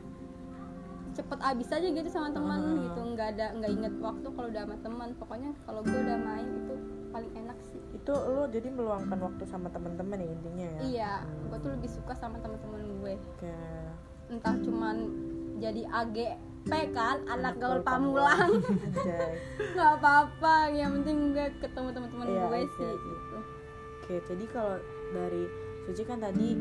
cepet 1.14 1.38
abis 1.38 1.69
aja 1.71 1.87
gitu 1.87 2.09
sama 2.09 2.29
teman 2.29 2.59
Ah. 2.61 2.75
gitu 2.83 3.01
nggak 3.07 3.29
ada 3.33 3.47
nggak 3.55 3.71
inget 3.73 3.95
waktu 3.99 4.27
kalau 4.27 4.49
udah 4.49 4.62
sama 4.64 4.77
teman 4.81 5.09
pokoknya 5.14 5.51
kalau 5.62 5.81
gue 5.81 5.95
udah 5.97 6.19
main 6.19 6.47
itu 6.49 6.75
paling 7.09 7.33
enak 7.37 7.59
sih 7.62 7.79
itu 7.95 8.11
lu 8.11 8.43
jadi 8.49 8.69
meluangkan 8.69 9.19
waktu 9.21 9.45
sama 9.45 9.71
teman-teman 9.71 10.19
ya 10.19 10.29
intinya 10.29 10.67
ya 10.67 10.81
iya 10.83 11.12
gue 11.47 11.59
tuh 11.61 11.71
lebih 11.71 11.87
suka 11.87 12.12
sama 12.12 12.43
teman-teman 12.43 12.83
gue 12.99 13.14
Oke. 13.14 13.55
entah 14.27 14.57
cuman 14.59 14.97
jadi 15.57 15.87
AGP 16.64 16.96
kan 16.96 17.20
anak 17.29 17.61
gaul 17.61 17.77
gaul 17.77 17.85
pamulang 17.85 18.57
Anjay. 18.64 19.37
nggak 19.77 19.92
apa-apa 20.00 20.72
yang 20.72 20.96
penting 20.96 21.37
gue 21.37 21.48
ketemu 21.61 21.88
teman-teman 21.92 22.24
Iya, 22.27 22.44
gue 22.48 22.57
I 22.57 22.64
see, 22.64 22.72
sih 22.72 22.88
I 22.88 22.96
see. 22.96 23.12
gitu 23.12 23.38
Oke, 24.00 24.14
jadi 24.24 24.44
kalau 24.48 24.74
dari 25.12 25.44
Suci 25.85 26.03
kan 26.09 26.16
tadi 26.16 26.57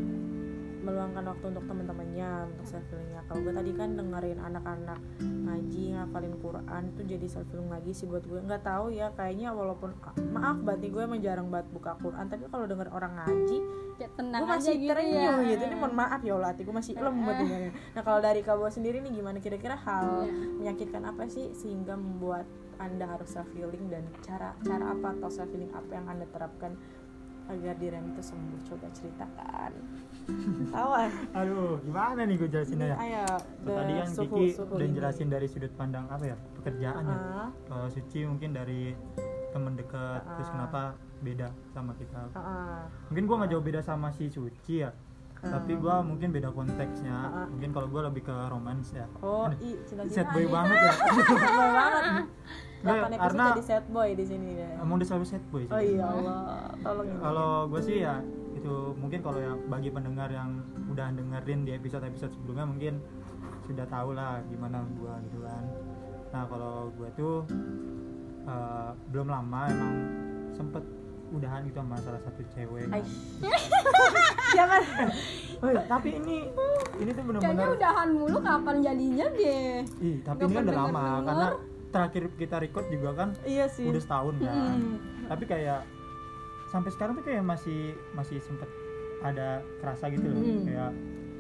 meluangkan 0.84 1.24
waktu 1.24 1.46
untuk 1.56 1.64
teman-temannya 1.66 2.30
untuk 2.52 2.66
self 2.68 2.86
healingnya. 2.92 3.24
Kalau 3.26 3.40
gue 3.40 3.54
tadi 3.56 3.72
kan 3.72 3.90
dengerin 3.96 4.40
anak-anak 4.40 5.00
ngaji 5.24 5.84
ngapalin 5.96 6.36
Quran 6.38 6.84
itu 6.92 7.02
jadi 7.08 7.26
self 7.32 7.48
healing 7.50 7.72
lagi 7.72 7.92
sih 7.96 8.06
buat 8.06 8.24
gue. 8.28 8.40
Nggak 8.44 8.64
tahu 8.68 8.92
ya, 8.92 9.10
kayaknya 9.16 9.56
walaupun 9.56 9.96
maaf 10.36 10.60
berarti 10.60 10.92
gue 10.92 11.02
emang 11.02 11.24
jarang 11.24 11.48
banget 11.48 11.72
buka 11.72 11.96
Quran, 11.98 12.28
tapi 12.28 12.44
kalau 12.52 12.66
denger 12.68 12.92
orang 12.92 13.16
ngaji, 13.16 13.58
ya 13.98 14.08
tenang 14.14 14.42
gue 14.44 14.52
aja 14.52 14.60
masih 14.60 14.76
gitu 14.76 14.92
terenyuh 14.92 15.18
ya 15.18 15.32
gitu. 15.56 15.64
Ini 15.64 15.76
mohon 15.80 15.96
maaf 15.96 16.22
ya 16.22 16.34
Allah, 16.36 16.50
hati 16.52 16.62
gue 16.62 16.76
masih 16.76 16.94
lembut 17.00 17.36
dengernya. 17.40 17.72
Nah 17.96 18.02
kalau 18.04 18.20
dari 18.20 18.42
Kabo 18.44 18.68
sendiri 18.68 19.00
nih 19.00 19.12
gimana 19.16 19.40
kira-kira 19.40 19.80
hal 19.80 20.28
Iya. 20.28 20.36
menyakitkan 20.60 21.04
apa 21.08 21.26
sih 21.32 21.56
sehingga 21.56 21.96
membuat 21.96 22.44
anda 22.76 23.08
harus 23.08 23.32
self 23.32 23.48
healing 23.56 23.88
dan 23.88 24.04
cara 24.20 24.52
cara 24.62 24.92
apa 24.92 25.16
atau 25.16 25.30
self 25.32 25.48
healing 25.50 25.72
apa 25.72 25.92
yang 25.96 26.06
anda 26.12 26.28
terapkan 26.28 26.76
agar 27.48 27.76
diri 27.76 28.00
itu 28.00 28.24
sembuh 28.24 28.62
coba 28.64 28.88
ceritakan 28.92 29.72
tawa 30.70 31.06
aduh 31.32 31.78
gimana 31.80 32.22
nih 32.24 32.36
gue 32.36 32.50
jelasinnya 32.50 32.88
ya? 32.90 32.98
Ayo 32.98 33.26
tadi 33.64 33.94
yang 33.94 34.10
suhu, 34.10 34.24
Kiki 34.34 34.46
suhu 34.56 34.74
udah 34.74 34.88
jelasin 34.90 35.28
dari 35.28 35.48
sudut 35.48 35.74
pandang 35.74 36.08
apa 36.08 36.24
ya? 36.26 36.38
Pekerjaan 36.58 37.04
ya 37.04 37.18
Ah, 37.18 37.50
kalau 37.66 37.88
Suci 37.88 38.24
mungkin 38.24 38.52
dari 38.52 38.96
temen 39.50 39.74
dekat 39.74 40.22
terus 40.26 40.48
Ah. 40.48 40.54
kenapa 40.54 40.82
beda 41.20 41.48
sama 41.70 41.92
kita? 41.94 42.22
Ah. 42.34 42.88
mungkin 43.08 43.24
gua 43.26 43.36
nggak 43.40 43.52
jauh 43.52 43.64
beda 43.64 43.80
sama 43.80 44.10
si 44.10 44.28
Suci 44.28 44.82
ya. 44.82 44.92
Tapi 45.44 45.76
gua 45.76 46.00
mungkin 46.00 46.32
beda 46.32 46.50
konteksnya. 46.50 47.12
Ah. 47.12 47.46
mungkin 47.46 47.70
kalau 47.70 47.88
gua 47.88 48.08
lebih 48.08 48.24
ke 48.24 48.36
romance 48.48 48.96
ya. 48.96 49.04
Oh 49.20 49.52
i 49.54 49.76
cinta 49.84 50.08
set 50.08 50.28
boy 50.32 50.48
banget 50.48 50.78
ya. 50.78 50.94
Boy 50.96 51.70
banget. 51.70 52.04
Nggak, 52.84 52.96
8 52.96 53.08
episode 53.08 53.20
karena 53.24 53.46
jadi 53.50 53.64
set 53.64 53.86
boy 53.88 54.10
di 54.12 54.26
sini 54.26 54.50
deh 54.56 54.72
emang 54.76 54.96
udah 54.98 55.08
selalu 55.08 55.26
set 55.26 55.44
boy 55.48 55.64
sih. 55.64 55.72
Oh 55.72 55.80
iya 55.80 56.04
Allah 56.06 56.40
tolong 56.80 57.08
kalau 57.18 57.52
gue 57.68 57.82
sih 57.82 57.98
ya 58.02 58.16
itu 58.64 58.76
mungkin 58.96 59.20
kalau 59.20 59.38
yang 59.38 59.60
bagi 59.68 59.90
pendengar 59.90 60.32
yang 60.32 60.56
udah 60.88 61.12
dengerin 61.12 61.68
di 61.68 61.72
episode-episode 61.74 62.32
sebelumnya 62.32 62.64
mungkin 62.64 62.94
sudah 63.62 63.84
tahu 63.86 64.16
lah 64.16 64.40
gimana 64.48 64.88
gue 64.90 65.14
gitu 65.26 65.40
kan 65.42 65.64
nah 66.32 66.48
kalau 66.48 66.88
gue 66.94 67.10
tuh 67.14 67.36
eh, 68.44 68.90
belum 69.10 69.28
lama 69.28 69.60
emang 69.68 69.94
sempet 70.50 70.80
udahan 71.30 71.66
gitu 71.66 71.76
sama 71.76 71.98
salah 71.98 72.22
satu 72.22 72.42
cewek 72.48 72.86
kan. 72.88 73.02
Jangan. 74.54 74.82
Woi, 75.60 75.74
tapi 75.84 76.10
ini 76.14 76.46
ini 76.96 77.10
tuh 77.10 77.24
kayaknya 77.26 77.42
bener-bener 77.42 77.68
udahan 77.74 78.08
mulu 78.14 78.38
kapan 78.40 78.76
jadinya 78.80 79.26
deh 79.34 79.82
ih 80.00 80.18
tapi 80.22 80.40
Nggak 80.40 80.46
ini 80.46 80.54
kan 80.54 80.64
udah 80.64 80.78
lama 80.78 80.94
denger. 81.02 81.24
karena 81.26 81.48
terakhir 81.90 82.24
kita 82.38 82.56
record 82.62 82.86
juga 82.88 83.10
kan 83.14 83.30
Iya 83.44 83.66
sih. 83.68 83.90
udah 83.90 83.98
setahun 84.00 84.36
kan 84.40 84.78
Hmm. 84.78 84.98
tapi 85.26 85.44
kayak 85.44 85.80
sampai 86.74 86.90
sekarang 86.90 87.14
tuh 87.14 87.24
kayak 87.24 87.44
masih 87.44 87.82
masih 88.12 88.42
sempet 88.42 88.66
ada 89.22 89.62
kerasa 89.78 90.10
gitu 90.10 90.26
loh 90.26 90.42
Hmm. 90.42 90.66
kayak 90.66 90.92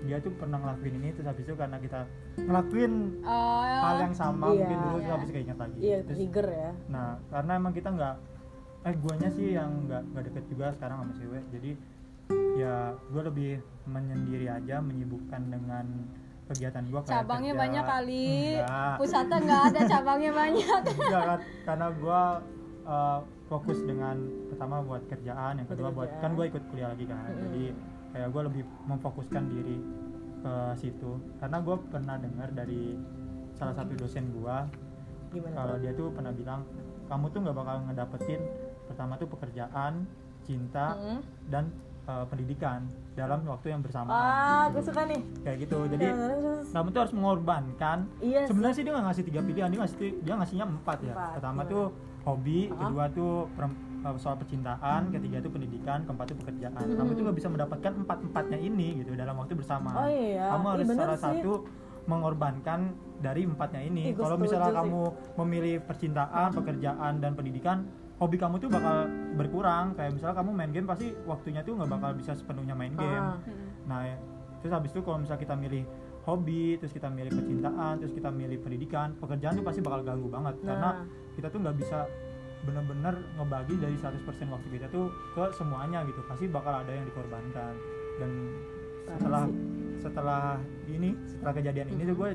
dia 0.04 0.18
tuh 0.20 0.32
pernah 0.32 0.60
ngelakuin 0.60 1.00
ini 1.00 1.10
terus 1.12 1.26
habis 1.26 1.42
itu 1.42 1.56
karena 1.56 1.80
kita 1.80 2.04
ngelakuin 2.38 2.94
Oh, 3.24 3.64
hal 3.64 3.96
yang 4.02 4.12
sama 4.14 4.46
Iya. 4.48 4.62
mungkin 4.62 4.78
dulu 4.78 4.92
terus 4.94 5.02
Iya. 5.02 5.12
habis 5.12 5.26
itu 5.26 5.34
keinget 5.34 5.58
lagi 5.58 5.78
Iya, 5.80 5.98
terus 6.04 6.18
trigger 6.20 6.48
ya. 6.50 6.72
nah 6.88 7.08
karena 7.28 7.52
emang 7.56 7.74
kita 7.74 7.90
nggak 7.90 8.16
eh 8.84 8.96
guanya 9.00 9.30
sih 9.32 9.48
yang 9.50 9.70
nggak 9.88 10.02
nggak 10.06 10.24
deket 10.28 10.46
juga 10.46 10.66
sekarang 10.72 10.98
sama 11.00 11.14
cewek 11.14 11.44
jadi 11.50 11.72
ya 12.54 12.76
gue 13.02 13.22
lebih 13.24 13.52
menyendiri 13.86 14.46
aja 14.46 14.76
menyibukkan 14.80 15.42
dengan 15.42 15.86
kegiatan 16.46 16.84
gue 16.86 17.00
cabangnya 17.02 17.54
banyak 17.56 17.82
kali 17.82 18.60
enggak, 18.60 18.96
pusatnya 19.00 19.38
nggak 19.40 19.64
ada 19.66 19.80
cabangnya 19.88 20.32
banyak 20.44 20.82
enggak 20.86 21.24
karena 21.64 21.88
gue 21.90 22.22
uh, 22.86 23.20
fokus 23.48 23.80
dengan 23.82 24.18
pertama 24.64 24.80
buat 24.82 25.04
kerjaan 25.06 25.60
yang 25.60 25.68
kedua 25.68 25.92
buat 25.92 26.08
kan 26.24 26.32
gue 26.34 26.46
ikut 26.48 26.64
kuliah 26.72 26.88
lagi 26.88 27.04
kan 27.04 27.20
Mm-mm. 27.20 27.44
jadi 27.44 27.64
kayak 28.10 28.28
gue 28.32 28.42
lebih 28.48 28.64
memfokuskan 28.88 29.44
diri 29.46 29.76
ke 30.40 30.54
situ 30.78 31.12
karena 31.38 31.60
gue 31.60 31.76
pernah 31.86 32.16
dengar 32.16 32.48
dari 32.48 32.96
salah 33.54 33.76
satu 33.76 33.92
dosen 33.94 34.32
gue 34.32 34.56
kalau 35.52 35.76
dia 35.78 35.92
tuh 35.92 36.16
pernah 36.16 36.32
bilang 36.32 36.64
kamu 37.06 37.26
tuh 37.28 37.40
nggak 37.44 37.56
bakal 37.58 37.76
ngedapetin 37.84 38.40
pertama 38.88 39.14
tuh 39.14 39.28
pekerjaan 39.28 40.08
cinta 40.42 40.96
Mm-mm. 40.96 41.20
dan 41.50 41.68
uh, 42.06 42.24
pendidikan 42.24 42.88
dalam 43.14 43.44
waktu 43.44 43.68
yang 43.68 43.84
bersamaan 43.84 44.16
Ah, 44.16 44.64
gue 44.72 44.80
suka 44.80 45.04
nih. 45.04 45.20
kayak 45.44 45.58
gitu 45.60 45.78
jadi 45.90 46.08
terus. 46.08 46.72
kamu 46.72 46.88
tuh 46.88 47.00
harus 47.04 47.14
mengorbankan 47.14 48.08
Iya 48.18 48.48
sebenarnya 48.48 48.76
sih 48.80 48.84
dia 48.88 48.92
nggak 48.92 49.06
ngasih 49.06 49.24
tiga 49.26 49.40
pilihan 49.44 49.68
dia 49.68 49.80
ngasih 49.82 49.98
dia 50.24 50.34
ngasihnya 50.34 50.66
empat 50.70 50.98
ya 51.02 51.12
Empat, 51.12 51.32
pertama 51.36 51.62
gimana? 51.62 51.74
tuh 51.76 51.86
hobi 52.24 52.60
Hah? 52.66 52.78
kedua 52.80 53.04
tuh 53.12 53.34
uh, 53.52 53.74
soal 54.14 54.36
percintaan 54.36 55.02
ketiga 55.10 55.40
tuh 55.40 55.50
pendidikan 55.50 56.04
keempat 56.04 56.26
tuh 56.28 56.38
pekerjaan 56.38 56.76
kamu 56.76 57.10
tuh 57.12 57.24
nggak 57.24 57.38
bisa 57.38 57.50
mendapatkan 57.50 57.92
empat 57.96 58.18
empatnya 58.22 58.60
ini 58.60 58.88
gitu 59.00 59.14
dalam 59.14 59.36
waktu 59.36 59.54
bersamaan 59.54 59.96
Oh 59.98 60.10
iya. 60.10 60.48
kamu 60.50 60.64
Ih, 60.64 60.72
harus 60.74 60.88
salah 60.90 61.16
sih. 61.16 61.24
satu 61.40 61.54
mengorbankan 62.04 62.80
dari 63.18 63.42
empatnya 63.44 63.82
ini 63.82 64.12
Ih, 64.12 64.14
kalau 64.14 64.36
misalnya 64.36 64.70
sih. 64.70 64.78
kamu 64.78 65.02
memilih 65.40 65.76
percintaan 65.82 66.50
pekerjaan 66.52 67.14
dan 67.18 67.32
pendidikan 67.32 67.88
hobi 68.16 68.36
kamu 68.36 68.56
tuh 68.58 68.68
bakal 68.68 69.08
berkurang 69.34 69.94
kayak 69.94 70.12
misalnya 70.12 70.36
kamu 70.36 70.50
main 70.52 70.72
game 70.72 70.86
pasti 70.86 71.08
waktunya 71.24 71.62
tuh 71.62 71.74
nggak 71.74 71.90
bakal 71.90 72.12
bisa 72.14 72.32
sepenuhnya 72.34 72.74
main 72.74 72.94
game 72.94 73.24
Ah. 73.26 73.40
Nah, 73.84 74.00
terus 74.60 74.72
habis 74.72 74.92
itu 74.92 75.00
kalau 75.00 75.18
misalnya 75.18 75.42
kita 75.42 75.56
milih 75.56 75.84
hobi, 76.24 76.80
terus 76.80 76.92
kita 76.92 77.08
milih 77.08 77.32
percintaan, 77.34 78.00
terus 78.00 78.12
kita 78.12 78.32
milih 78.32 78.56
pendidikan, 78.58 79.12
pekerjaan 79.14 79.54
tuh 79.54 79.66
pasti 79.66 79.80
bakal 79.80 80.00
ganggu 80.02 80.28
banget 80.30 80.56
Nah. 80.58 80.66
karena 80.66 80.90
kita 81.34 81.48
tuh 81.48 81.60
nggak 81.60 81.76
bisa 81.78 82.00
bener-bener 82.64 83.16
ngebagi 83.36 83.76
dari 83.78 83.96
100% 83.96 84.24
waktu 84.50 84.68
kita 84.72 84.88
tuh 84.88 85.08
ke 85.34 85.44
semuanya 85.54 86.04
gitu. 86.04 86.24
Pasti 86.24 86.48
bakal 86.48 86.84
ada 86.84 86.92
yang 86.92 87.06
dikorbankan. 87.06 87.74
Dan 88.18 88.32
setelah 89.06 89.44
setelah 90.00 90.44
ini, 90.88 91.16
setelah 91.24 91.54
kejadian 91.54 91.88
ini 91.92 92.02
tuh 92.06 92.16
gue 92.18 92.30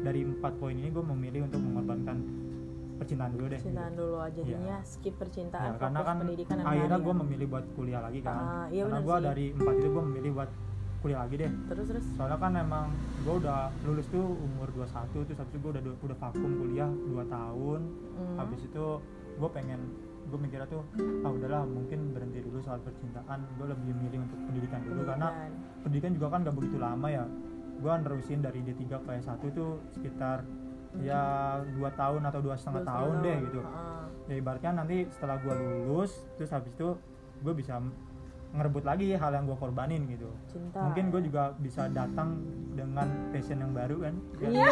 dari 0.00 0.20
empat 0.22 0.52
poin 0.56 0.74
ini 0.74 0.88
gue 0.88 1.04
memilih 1.04 1.46
untuk 1.46 1.60
mengorbankan 1.60 2.16
percintaan 2.96 3.32
dulu 3.32 3.46
deh. 3.48 3.60
Cintaan 3.60 3.92
gitu. 3.92 4.00
dulu 4.04 4.16
aja 4.20 4.40
jadinya 4.44 4.76
skip 4.84 5.14
percintaan, 5.16 5.72
Ya, 5.72 5.80
karena 5.80 6.00
kan 6.04 6.14
pendidikan 6.20 6.56
akhirnya 6.60 6.98
gue 7.00 7.14
memilih 7.24 7.46
buat 7.48 7.64
kuliah 7.72 8.00
lagi 8.04 8.20
kan. 8.20 8.36
Ah, 8.36 8.66
iya 8.68 8.84
karena 8.84 9.00
gue 9.00 9.16
dari 9.24 9.46
empat 9.56 9.74
itu 9.80 9.88
gue 9.88 10.04
memilih 10.04 10.30
buat 10.36 10.50
kuliah 11.00 11.24
lagi 11.24 11.34
deh 11.40 11.48
terus 11.72 11.88
terus 11.88 12.04
soalnya 12.12 12.36
kan 12.36 12.52
emang 12.60 12.92
gue 13.24 13.34
udah 13.40 13.72
lulus 13.88 14.04
tuh 14.12 14.20
umur 14.36 14.68
21 14.76 15.24
terus 15.24 15.38
habis 15.40 15.52
itu 15.56 15.60
gue 15.64 15.70
udah 15.72 15.82
udah 15.96 16.18
vakum 16.20 16.50
kuliah 16.60 16.90
2 16.92 17.24
tahun 17.24 17.80
Hmm. 18.20 18.36
habis 18.36 18.60
itu 18.60 18.86
gue 19.40 19.50
pengen 19.50 19.80
gue 20.28 20.38
mikirnya 20.38 20.68
tuh 20.68 20.84
ah 21.24 21.32
udahlah 21.32 21.64
mungkin 21.64 22.12
berhenti 22.12 22.38
dulu 22.40 22.60
soal 22.60 22.78
percintaan 22.78 23.40
gue 23.56 23.66
lebih 23.66 23.92
milih 23.96 24.20
untuk 24.22 24.38
pendidikan 24.46 24.80
dulu 24.84 25.02
karena 25.02 25.28
pendidikan. 25.28 25.80
pendidikan 25.82 26.10
juga 26.14 26.26
kan 26.28 26.38
gak 26.44 26.56
begitu 26.56 26.76
lama 26.76 27.08
ya 27.08 27.24
gue 27.80 27.92
nerusin 28.04 28.38
dari 28.38 28.60
D3 28.60 28.82
ke 28.92 29.10
S1 29.24 29.40
tuh 29.50 29.80
sekitar 29.90 30.44
ya 31.00 31.22
dua 31.72 31.90
tahun 31.94 32.22
atau 32.28 32.40
dua 32.42 32.54
setengah 32.54 32.84
tahun 32.84 33.14
deh 33.22 33.36
gitu 33.48 33.60
Ah. 33.64 34.04
ya 34.28 34.34
ibaratnya 34.36 34.84
nanti 34.84 35.08
setelah 35.08 35.40
gue 35.40 35.54
lulus 35.56 36.12
terus 36.36 36.52
habis 36.52 36.70
itu 36.70 36.94
gue 37.40 37.54
bisa 37.56 37.80
ngerebut 38.50 38.82
lagi 38.82 39.14
hal 39.14 39.30
yang 39.30 39.44
gue 39.44 39.54
korbanin 39.54 40.02
gitu. 40.06 40.26
Cinta. 40.46 40.82
Mungkin 40.82 41.04
gue 41.08 41.22
juga 41.22 41.54
bisa 41.56 41.86
datang 41.88 42.42
dengan 42.70 43.06
passion 43.30 43.58
yang 43.58 43.70
baru 43.70 43.96
kan. 44.00 44.14
Ya, 44.36 44.48
Iya. 44.48 44.66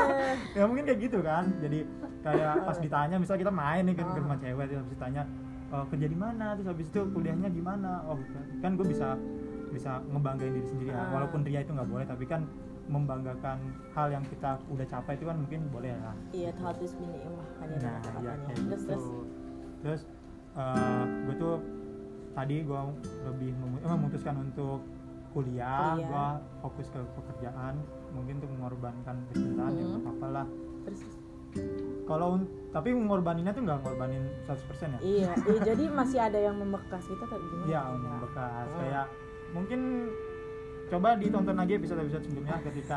ya 0.56 0.62
mungkin 0.64 0.84
kayak 0.84 1.00
gitu 1.00 1.18
kan. 1.20 1.48
Jadi 1.58 1.88
kayak 2.20 2.54
pas 2.62 2.76
ditanya 2.76 3.16
misal 3.16 3.36
kita 3.36 3.48
main 3.48 3.82
nih 3.82 3.94
ke, 3.94 4.02
ke 4.02 4.10
Ah. 4.10 4.20
rumah 4.20 4.36
cewek 4.36 4.64
terus 4.66 4.88
ditanya 4.88 5.22
"E, 5.66 5.76
kerja 5.88 6.06
di 6.06 6.18
mana? 6.18 6.46
Terus 6.54 6.68
habis 6.68 6.86
itu 6.86 7.00
kuliahnya 7.06 7.48
gimana? 7.48 8.04
Oh 8.04 8.16
kan 8.60 8.76
gue 8.76 8.86
bisa 8.86 9.16
bisa 9.68 9.98
ngebanggain 10.06 10.52
diri 10.52 10.66
sendiri 10.66 10.90
ya. 10.90 11.00
Ah. 11.00 11.08
walaupun 11.10 11.40
ria 11.42 11.60
itu 11.60 11.72
nggak 11.72 11.88
boleh 11.88 12.04
tapi 12.04 12.24
kan 12.24 12.44
membanggakan 12.84 13.58
hal 13.90 14.12
yang 14.12 14.22
kita 14.22 14.60
udah 14.68 14.84
capai 14.84 15.16
itu 15.16 15.24
kan 15.24 15.34
mungkin 15.34 15.66
boleh 15.66 15.96
lah 15.98 16.12
iya 16.30 16.52
habis 16.60 16.92
bini 16.94 17.16
mah 17.24 17.48
kan 17.56 17.66
ya 17.66 17.78
nah 17.80 17.98
ya 18.20 18.32
terus 18.44 18.60
gitu. 18.60 18.84
terus? 18.86 19.04
Terus 19.80 20.02
gue 21.24 21.34
tuh 21.34 21.54
tadi 22.34 22.56
gue 22.60 22.80
lebih 23.24 23.50
memu- 23.54 23.80
eh, 23.80 23.90
memutuskan 23.90 24.34
untuk 24.40 24.82
kuliah, 25.30 25.94
Kuliah. 25.94 26.06
gue 26.06 26.26
fokus 26.60 26.86
ke 26.88 27.00
pekerjaan 27.12 27.74
mungkin 28.10 28.38
untuk 28.38 28.50
mengorbankan 28.52 29.16
percintaan 29.28 29.72
ya 29.72 29.80
Hmm. 29.80 29.90
nggak 29.92 30.02
apa-apa 30.04 30.26
lah 30.28 30.46
terus 30.84 31.00
terus. 31.02 31.16
kalau 32.04 32.38
tapi 32.70 32.90
mengorbaninnya 32.92 33.50
tuh 33.50 33.62
nggak 33.62 33.78
ngorbanin 33.80 34.22
100% 34.44 34.90
ya 34.92 34.98
iya 35.00 35.30
iya, 35.48 35.58
jadi 35.64 35.84
masih 35.88 36.18
ada 36.20 36.38
yang 36.40 36.54
membekas 36.56 37.02
kita 37.04 37.24
kayak 37.24 37.42
gimana 37.42 37.66
Iya, 37.66 37.80
membekas 37.92 38.66
Hmm. 38.68 38.78
kayak 38.78 39.06
mungkin 39.50 39.80
coba 40.84 41.08
ditonton 41.16 41.56
lagi 41.56 41.72
episode-episode 41.74 42.24
sebelumnya 42.24 42.56
ketika 42.60 42.94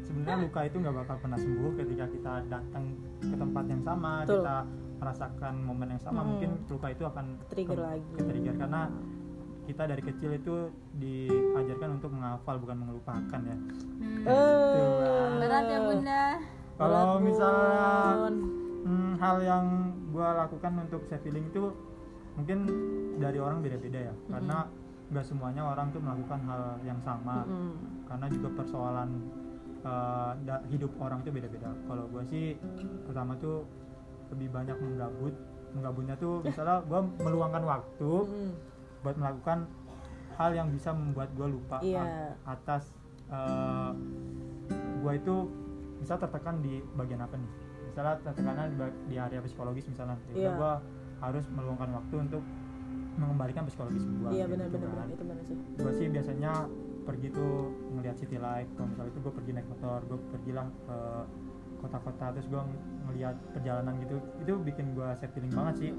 sebenarnya 0.00 0.36
luka 0.40 0.60
itu 0.62 0.76
nggak 0.78 0.96
bakal 0.96 1.16
pernah 1.18 1.36
sembuh 1.36 1.70
ketika 1.76 2.04
kita 2.08 2.32
datang 2.46 2.84
ke 3.20 3.34
tempat 3.36 3.64
yang 3.66 3.82
sama 3.82 4.12
Betul. 4.22 4.34
kita 4.36 4.56
merasakan 4.96 5.54
momen 5.60 5.88
yang 5.90 6.00
sama 6.00 6.20
Hmm. 6.20 6.28
mungkin 6.30 6.50
luka 6.66 6.88
itu 6.88 7.04
akan 7.04 7.24
Trigger 7.46 7.74
ke- 7.74 7.84
lagi. 7.84 8.10
ke-trigger 8.14 8.54
karena 8.56 8.82
kita 9.64 9.82
dari 9.84 9.98
kecil 10.00 10.30
itu 10.32 10.54
diajarkan 10.96 11.90
untuk 11.92 12.10
menghafal 12.10 12.56
bukan 12.56 12.76
melupakan 12.80 13.40
ya 13.42 13.56
Hmm. 13.56 14.24
Gitu, 14.26 15.10
berat 15.38 15.64
ya 15.66 15.78
bunda 15.80 16.22
kalau 16.74 17.18
misalnya 17.18 17.88
Bun. 18.18 18.36
hmm, 18.82 19.12
hal 19.16 19.36
yang 19.40 19.64
gua 20.08 20.28
lakukan 20.38 20.72
untuk 20.80 21.02
self 21.04 21.22
healing 21.22 21.46
itu 21.46 21.72
mungkin 22.34 22.58
dari 23.16 23.38
orang 23.38 23.60
beda-beda 23.60 23.98
ya 24.02 24.14
karena 24.28 24.68
nggak 25.06 25.24
semuanya 25.24 25.62
orang 25.64 25.88
tuh 25.88 26.00
melakukan 26.00 26.40
hal 26.42 26.62
yang 26.82 27.00
sama 27.00 27.44
Mm-mm. 27.44 27.72
karena 28.04 28.26
juga 28.28 28.48
persoalan 28.54 29.10
uh, 29.82 30.34
hidup 30.66 30.90
orang 30.98 31.22
tuh 31.22 31.30
beda-beda 31.30 31.70
kalau 31.86 32.04
gua 32.06 32.22
sih 32.24 32.58
pertama 33.04 33.36
tuh 33.36 33.64
lebih 34.28 34.48
banyak 34.50 34.76
menggabut. 34.76 35.34
Menggabutnya 35.72 36.14
tuh 36.16 36.40
misalnya 36.46 36.80
gua 36.82 37.00
meluangkan 37.02 37.62
waktu 37.62 38.10
Mm-mm. 38.24 38.50
buat 39.00 39.14
melakukan 39.14 39.58
hal 40.34 40.50
yang 40.52 40.68
bisa 40.68 40.90
membuat 40.90 41.32
gue 41.32 41.48
lupa 41.48 41.80
Iya. 41.80 42.36
a- 42.44 42.52
atas 42.52 42.92
gue 44.96 45.12
itu 45.14 45.34
bisa 45.96 46.14
tertekan 46.16 46.60
di 46.60 46.78
bagian 46.92 47.20
apa 47.20 47.34
nih? 47.34 47.50
Misalnya 47.86 48.14
tertekanan 48.20 48.66
di, 48.68 48.76
di 49.06 49.16
area 49.16 49.40
psikologis 49.40 49.86
misalnya. 49.86 50.18
Ya 50.28 50.36
Iya. 50.36 50.50
gue 50.52 50.72
harus 51.18 51.44
meluangkan 51.48 51.90
waktu 51.94 52.14
untuk 52.20 52.42
mengembalikan 53.16 53.64
psikologis 53.64 54.04
gue 54.04 54.28
iya 54.30 54.44
benar-benar 54.44 54.92
benar 54.92 55.06
itu 55.08 55.24
benar 55.24 55.42
sih. 55.42 55.56
Gue 55.74 55.92
sih 55.94 56.06
biasanya 56.06 56.52
pergi 57.02 57.28
tuh 57.30 57.54
ngelihat 57.90 58.16
city 58.18 58.36
life. 58.36 58.68
Kalau 58.76 58.88
misalnya 58.90 59.10
itu 59.10 59.20
gue 59.20 59.32
pergi 59.32 59.50
naik 59.52 59.68
motor 59.70 59.98
gue 60.04 60.18
pergilah 60.30 60.66
ke 60.84 60.98
kota-kota 61.86 62.34
terus 62.34 62.46
gue 62.46 62.60
ngelihat 63.06 63.34
perjalanan 63.50 63.94
gitu 63.98 64.16
itu 64.38 64.52
bikin 64.60 64.92
gue 64.92 65.08
self 65.14 65.32
healing 65.32 65.52
banget 65.52 65.74
sih 65.78 65.92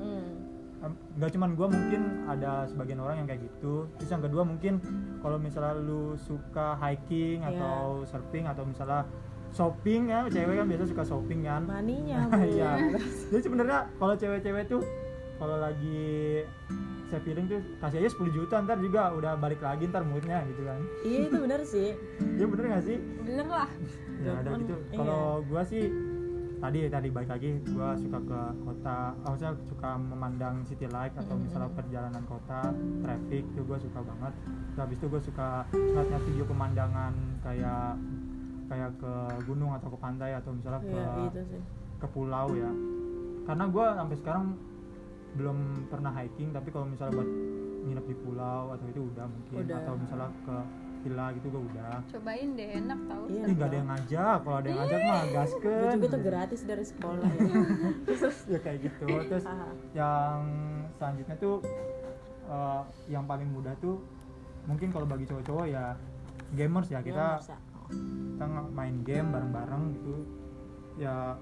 Mm. 0.77 0.93
Nggak 1.17 1.33
cuman 1.33 1.57
gua 1.57 1.67
mungkin 1.67 2.01
ada 2.29 2.69
sebagian 2.69 3.01
orang 3.01 3.17
yang 3.17 3.27
kayak 3.27 3.41
gitu 3.41 3.89
terus 3.97 4.13
yang 4.13 4.21
kedua 4.21 4.45
mungkin 4.45 4.77
kalau 5.17 5.41
misalnya 5.41 5.73
lu 5.73 6.13
suka 6.15 6.77
hiking 6.77 7.41
Iya. 7.41 7.49
atau 7.49 8.05
surfing 8.05 8.45
atau 8.45 8.61
misalnya 8.61 9.01
shopping 9.49 10.13
ya 10.13 10.29
cewek 10.29 10.53
kan 10.53 10.69
biasa 10.69 10.83
suka 10.85 11.01
shopping 11.03 11.39
kan 11.41 11.65
maninya. 11.65 12.29
Iya. 12.45 12.93
jadi 13.25 13.41
sebenarnya 13.41 13.89
kalau 13.91 14.13
cewek-cewek 14.13 14.69
tuh 14.69 14.85
kalau 15.37 15.57
lagi 15.57 16.45
saya 17.07 17.21
feeling 17.23 17.47
tuh 17.47 17.59
kasih 17.79 18.03
aja 18.03 18.09
10 18.11 18.35
juta 18.35 18.55
ntar 18.61 18.77
juga 18.77 19.15
udah 19.15 19.39
balik 19.39 19.63
lagi 19.63 19.87
ntar 19.87 20.03
moodnya 20.03 20.43
gitu 20.45 20.61
kan. 20.63 20.79
Iya 21.01 21.19
itu 21.25 21.37
benar 21.39 21.61
sih. 21.63 21.89
Ya 22.35 22.45
bener 22.45 22.65
gak 22.67 22.83
sih? 22.83 22.97
Bener 23.23 23.47
lah. 23.47 23.69
Ya 24.19 24.31
ada 24.37 24.49
gitu. 24.55 24.75
Iya. 24.91 24.97
kalau 24.97 25.23
gua 25.45 25.61
sih 25.63 25.83
tadi 26.57 26.89
tadi 26.89 27.13
baik 27.13 27.29
lagi 27.29 27.61
gue 27.61 27.89
suka 28.01 28.17
ke 28.17 28.41
kota 28.65 29.13
oh, 29.29 29.37
saya 29.37 29.53
suka 29.61 29.93
memandang 29.93 30.65
city 30.65 30.89
life 30.89 31.13
atau 31.13 31.37
misalnya 31.37 31.69
perjalanan 31.69 32.25
kota 32.25 32.73
traffic 33.05 33.45
itu 33.45 33.61
gue 33.61 33.77
suka 33.77 33.99
banget. 34.01 34.33
Terus 34.73 34.79
habis 34.81 34.97
itu 34.97 35.05
gue 35.05 35.21
suka 35.21 35.49
ngeliat 35.71 36.23
video 36.25 36.45
pemandangan 36.49 37.13
kayak 37.45 37.93
kayak 38.67 38.91
ke 38.99 39.13
gunung 39.45 39.71
atau 39.71 39.87
ke 39.93 39.97
pantai 40.01 40.35
atau 40.35 40.51
misalnya 40.51 40.81
ke 40.83 40.91
Iya, 40.91 41.23
gitu 41.29 41.39
sih. 41.55 41.61
ke 41.97 42.07
pulau 42.11 42.47
ya. 42.51 42.71
Karena 43.45 43.63
gue 43.69 43.85
sampai 43.95 44.15
sekarang 44.17 44.45
belum 45.37 45.87
pernah 45.87 46.11
hiking 46.17 46.49
tapi 46.49 46.73
kalau 46.73 46.89
misalnya 46.89 47.21
buat 47.21 47.29
nginep 47.87 48.05
di 48.09 48.15
pulau 48.19 48.63
atau 48.75 48.85
itu 48.91 49.01
udah 49.13 49.25
mungkin. 49.25 49.57
Udah. 49.63 49.77
atau 49.79 49.93
misalnya 49.95 50.29
ke 50.43 50.57
villa 51.05 51.25
gitu 51.37 51.47
gue 51.47 51.61
udah. 51.71 51.93
Cobain 52.11 52.49
deh 52.57 52.69
enak 52.83 52.99
tau. 53.07 53.23
Iya. 53.29 53.43
ini 53.47 53.51
nggak 53.55 53.69
ada 53.69 53.77
yang 53.77 53.89
ngajak. 53.89 54.37
Kalau 54.43 54.57
ada 54.57 54.67
yang 54.67 54.79
ngajak 54.81 54.99
mah 54.99 55.21
Gue 55.21 55.33
gasken 55.33 55.95
juga 55.95 56.07
tuh 56.09 56.21
gratis 56.25 56.61
dari 56.65 56.85
sekolah. 56.85 57.29
Ya. 57.31 57.53
ya 58.51 58.59
kayak 58.59 58.79
gitu. 58.83 59.05
Terus 59.07 59.45
Ah, 59.47 59.71
yang 59.95 60.39
selanjutnya 60.99 61.35
tuh 61.39 61.55
eh, 62.49 62.81
yang 63.07 63.23
paling 63.23 63.49
mudah 63.53 63.73
tuh 63.79 64.03
mungkin 64.67 64.91
kalau 64.91 65.07
bagi 65.07 65.23
cowok-cowok 65.23 65.65
ya 65.71 65.95
gamers 66.57 66.87
ya. 66.91 66.99
Kita 66.99 67.39
gamers 67.39 67.49
ya. 67.53 67.57
kita 68.35 68.45
main 68.75 68.95
game 69.07 69.27
bareng-bareng 69.31 69.83
gitu. 69.95 70.15
Ya 70.97 71.37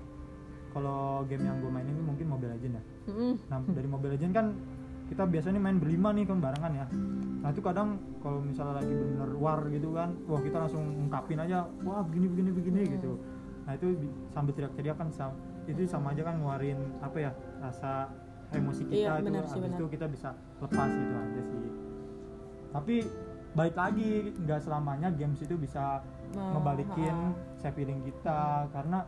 kalau 0.75 0.99
game 1.25 1.41
yang 1.41 1.55
gue 1.57 1.71
mainin 1.71 1.89
ini 1.89 2.03
mungkin 2.03 2.25
Mobile 2.27 2.51
Legend 2.51 2.73
ya 2.75 2.83
Mm-mm. 3.07 3.33
nah 3.47 3.63
dari 3.63 3.87
Mobile 3.87 4.13
Legend 4.13 4.33
kan 4.33 4.45
kita 5.05 5.23
biasanya 5.23 5.57
main 5.57 5.77
berlima 5.77 6.11
nih 6.11 6.25
kan 6.25 6.37
barengan 6.37 6.71
ya 6.75 6.85
nah 7.39 7.49
itu 7.49 7.61
kadang 7.61 7.95
kalau 8.19 8.41
misalnya 8.41 8.75
lagi 8.75 8.91
bener 8.91 9.29
war 9.35 9.63
gitu 9.67 9.93
kan 9.93 10.17
wah 10.25 10.41
kita 10.41 10.57
langsung 10.59 10.83
ungkapin 10.99 11.39
aja 11.39 11.63
wah 11.79 12.03
begini 12.03 12.27
begini 12.27 12.49
begini 12.51 12.79
Hmm. 12.81 12.93
gitu 12.93 13.11
nah 13.63 13.71
itu 13.73 13.87
bi- 13.95 14.13
sambil 14.29 14.53
teriak-teriak 14.53 14.95
kan 14.95 15.09
sam- 15.09 15.37
itu 15.65 15.81
sama 15.85 16.11
aja 16.11 16.21
kan 16.23 16.37
ngeluarin 16.37 16.77
apa 16.99 17.17
ya 17.19 17.31
rasa 17.57 18.09
emosi 18.51 18.85
kita 18.85 18.93
Iya, 18.93 19.11
itu 19.15 19.25
sih, 19.47 19.57
benar. 19.57 19.73
itu 19.73 19.85
kita 19.89 20.05
bisa 20.07 20.29
lepas 20.59 20.89
gitu 20.91 21.13
aja 21.15 21.41
sih 21.43 21.61
tapi 22.69 22.95
baik 23.53 23.73
lagi 23.73 24.11
nggak 24.35 24.59
selamanya 24.59 25.07
games 25.09 25.39
itu 25.39 25.55
bisa 25.55 26.03
ngebalikin 26.33 27.15
ha-ha. 27.31 27.55
saya 27.55 27.71
feeling 27.71 28.03
kita 28.03 28.41
karena 28.69 28.99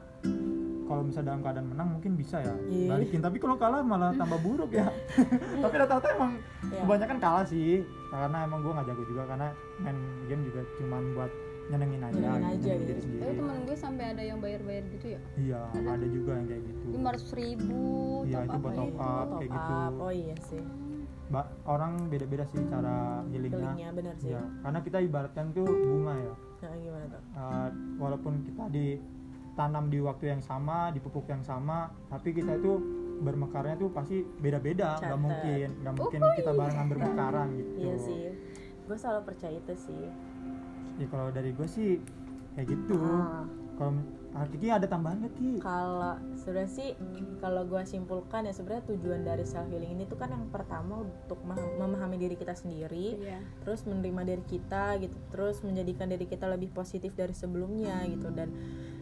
kalau 0.87 1.03
misalnya 1.03 1.27
dalam 1.29 1.41
keadaan 1.41 1.67
menang 1.67 1.87
mungkin 1.91 2.11
bisa 2.13 2.39
ya 2.39 2.55
Iya. 2.65 2.89
balikin 2.89 3.19
tapi 3.19 3.37
kalau 3.37 3.55
kalah 3.55 3.81
malah 3.81 4.11
tambah 4.11 4.39
buruk 4.39 4.71
ya 4.71 4.87
tapi 5.63 5.75
rata-rata 5.75 6.07
emang 6.09 6.39
Iya. 6.63 6.81
kebanyakan 6.81 7.17
kalah 7.17 7.45
sih 7.45 7.83
karena 8.07 8.37
emang 8.41 8.59
gue 8.61 8.71
nggak 8.71 8.87
jago 8.87 9.03
juga 9.05 9.23
karena 9.25 9.47
main 9.77 9.97
game 10.25 10.43
juga 10.43 10.61
cuman 10.73 11.03
buat 11.13 11.31
nyenengin 11.67 11.99
aja, 12.01 12.15
Nyenengin 12.15 12.31
aja, 12.31 12.47
nyenengin 12.47 12.63
gitu. 12.63 12.87
diri 12.87 13.01
sendiri 13.03 13.21
tapi 13.21 13.33
temen 13.35 13.57
gue 13.61 13.75
sampai 13.77 14.05
ada 14.07 14.23
yang 14.23 14.37
bayar-bayar 14.39 14.83
gitu 14.89 15.05
ya 15.09 15.19
iya 15.37 15.61
ada 15.69 16.05
juga 16.07 16.31
yang 16.33 16.47
kayak 16.47 16.63
gitu 16.63 16.85
lima 16.89 17.07
ratus 17.11 17.29
ribu 17.33 17.83
Iya, 18.23 18.37
top 18.37 18.43
itu 18.43 18.51
up 18.51 18.61
buat 18.61 18.73
top 18.73 18.87
gitu. 18.87 18.97
up. 18.97 19.07
Top 19.07 19.27
kayak 19.37 19.51
gitu. 19.53 19.71
up. 19.73 19.93
Oh 19.97 20.11
iya 20.13 20.35
sih. 20.41 20.63
Ba- 21.27 21.51
orang 21.65 21.93
beda-beda 22.07 22.43
sih 22.45 22.59
cara 22.65 22.95
healingnya 23.25 23.71
Healingnya 23.71 23.89
benar 23.93 24.13
sih. 24.17 24.27
Iya, 24.29 24.41
karena 24.57 24.79
kita 24.81 24.97
ibaratkan 25.01 25.45
tuh 25.51 25.63
bunga 25.63 26.13
ya 26.17 26.33
Nah, 26.57 26.73
gimana 26.75 27.05
tuh? 27.07 27.21
Uh, 27.33 27.69
walaupun 27.97 28.33
kita 28.43 28.63
ditanam 29.57 29.89
di 29.89 29.97
waktu 29.97 30.29
yang 30.29 30.37
sama 30.39 30.93
di 30.93 31.01
pupuk 31.01 31.25
yang 31.25 31.41
sama 31.41 31.89
tapi 32.13 32.29
kita 32.29 32.61
itu 32.61 32.77
bermekarnya 33.17 33.73
tuh 33.75 33.89
pasti 33.89 34.21
beda-beda 34.21 35.01
nggak 35.01 35.17
mungkin 35.17 35.67
nggak 35.81 35.95
mungkin 35.97 36.19
kita 36.37 36.51
barengan 36.53 36.85
bermekaran 36.87 37.47
gitu 37.57 37.71
Iya 37.81 37.95
sih. 37.97 38.21
Gue 38.85 38.93
selalu 38.95 39.21
percaya 39.25 39.57
itu 39.57 39.73
sih. 39.75 40.05
ya 40.97 41.05
kalau 41.09 41.29
dari 41.29 41.49
gue 41.51 41.65
sih 41.67 41.97
kayak 42.53 42.69
gitu 42.69 43.01
Ah. 43.01 43.49
kalau 43.73 43.97
Kiki 44.47 44.69
ada 44.69 44.85
tambahan 44.85 45.17
gak 45.19 45.33
Ki? 45.33 45.57
Kalau 45.57 46.13
sebenarnya 46.35 46.69
sih 46.71 46.89
kalau 47.37 47.65
gue 47.65 47.81
simpulkan 47.83 48.45
ya 48.45 48.53
sebenarnya 48.53 48.85
tujuan 48.87 49.21
dari 49.23 49.41
self 49.41 49.65
healing 49.67 49.89
ini 49.91 50.05
tuh 50.05 50.13
kan 50.13 50.29
yang 50.29 50.45
pertama 50.47 51.01
untuk 51.01 51.41
mem- 51.41 51.57
memahami 51.75 52.17
diri 52.19 52.33
kita 52.33 52.53
sendiri, 52.53 53.17
Iya. 53.17 53.41
terus 53.59 53.81
menerima 53.83 54.21
diri 54.27 54.43
kita 54.47 54.97
gitu, 54.99 55.17
terus 55.27 55.61
menjadikan 55.61 56.05
diri 56.07 56.25
kita 56.25 56.45
lebih 56.45 56.69
positif 56.69 57.13
dari 57.13 57.33
sebelumnya 57.33 57.97
gitu 58.07 58.29
dan 58.29 58.53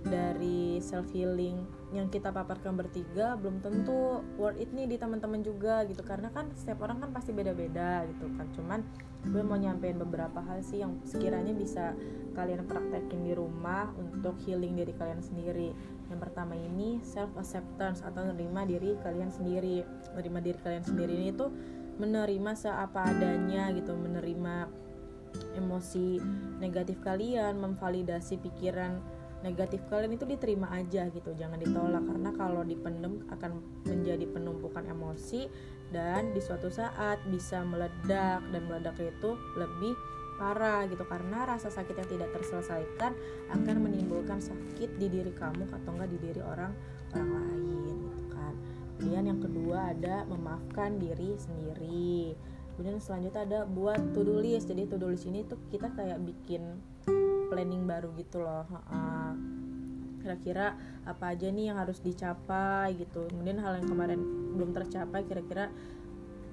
dari 0.06 0.78
self 0.86 1.10
healing 1.10 1.66
yang 1.90 2.14
kita 2.14 2.30
paparkan 2.30 2.78
bertiga 2.78 3.34
belum 3.42 3.58
tentu 3.64 4.22
worth 4.38 4.62
it 4.62 4.70
nih 4.70 4.86
di 4.86 4.96
teman-teman 5.02 5.42
juga 5.42 5.82
gitu. 5.90 6.06
Karena 6.06 6.30
kan 6.30 6.54
setiap 6.54 6.86
orang 6.86 7.02
kan 7.02 7.10
pasti 7.10 7.34
beda-beda 7.34 8.06
gitu 8.06 8.30
kan. 8.38 8.48
Cuman 8.54 8.80
gue 9.26 9.42
mau 9.42 9.58
nyampein 9.58 9.98
beberapa 9.98 10.46
hal 10.46 10.62
sih 10.62 10.86
yang 10.86 11.02
sekiranya 11.02 11.58
bisa 11.58 11.98
kalian 12.38 12.70
praktekin 12.70 13.26
di 13.26 13.34
rumah 13.34 13.90
untuk 13.98 14.38
healing 14.46 14.78
diri 14.78 14.94
kalian 14.94 15.26
sendiri. 15.26 15.74
Yang 16.14 16.20
pertama 16.22 16.54
ini 16.54 17.02
self 17.02 17.34
acceptance 17.36 18.06
atau 18.06 18.22
menerima 18.30 18.62
diri 18.70 18.90
kalian 19.02 19.34
sendiri. 19.34 19.82
Menerima 20.14 20.40
diri 20.46 20.60
kalian 20.62 20.86
sendiri 20.86 21.14
ini 21.18 21.32
tuh 21.34 21.50
menerima 21.96 22.52
seapa 22.60 23.08
adanya 23.08 23.72
gitu 23.72 23.96
menerima 23.96 24.68
emosi 25.56 26.20
negatif 26.60 27.00
kalian 27.04 27.60
memvalidasi 27.60 28.40
pikiran 28.40 29.00
negatif 29.44 29.84
kalian 29.92 30.16
itu 30.16 30.24
diterima 30.24 30.72
aja 30.72 31.10
gitu 31.12 31.36
jangan 31.36 31.60
ditolak. 31.60 32.04
Karena 32.06 32.30
kalau 32.36 32.62
dipendem 32.64 33.26
akan 33.34 33.60
menjadi 33.84 34.26
penumpukan 34.30 34.86
emosi 34.88 35.50
dan 35.92 36.32
di 36.32 36.42
suatu 36.42 36.72
saat 36.72 37.22
bisa 37.30 37.62
meledak 37.66 38.42
dan 38.42 38.62
meledak 38.66 38.96
itu 39.02 39.36
lebih 39.58 39.94
parah 40.40 40.88
gitu. 40.88 41.04
Karena 41.04 41.44
rasa 41.48 41.68
sakit 41.72 41.96
yang 41.96 42.10
tidak 42.10 42.30
terselesaikan 42.36 43.12
akan 43.52 43.76
menimbulkan 43.84 44.40
sakit 44.40 44.96
di 45.00 45.08
diri 45.08 45.32
kamu 45.36 45.68
atau 45.72 45.90
enggak 45.96 46.10
di 46.16 46.20
diri 46.20 46.42
orang 46.44 46.72
orang 47.16 47.30
lain 47.32 47.64
gitu 48.08 48.24
kan. 48.32 48.54
Kemudian 49.00 49.26
yang 49.28 49.40
kedua 49.44 49.92
ada 49.92 50.24
memaafkan 50.28 51.00
diri 51.00 51.36
sendiri. 51.36 52.36
Kemudian 52.76 53.00
selanjutnya 53.00 53.48
ada 53.48 53.60
buat 53.64 54.12
to 54.12 54.28
do 54.28 54.44
list. 54.44 54.68
Jadi 54.68 54.84
to 54.92 55.00
do 55.00 55.08
list 55.08 55.24
ini 55.24 55.48
tuh 55.48 55.56
kita 55.72 55.96
kayak 55.96 56.20
bikin 56.28 56.84
planning 57.48 57.86
baru 57.86 58.10
gitu 58.18 58.42
loh 58.42 58.66
kira-kira 60.26 60.74
apa 61.06 61.38
aja 61.38 61.54
nih 61.54 61.70
yang 61.70 61.78
harus 61.78 62.02
dicapai 62.02 62.98
gitu. 62.98 63.30
Kemudian 63.30 63.62
hal 63.62 63.78
yang 63.78 63.86
kemarin 63.86 64.18
belum 64.58 64.74
tercapai 64.74 65.22
kira-kira 65.30 65.70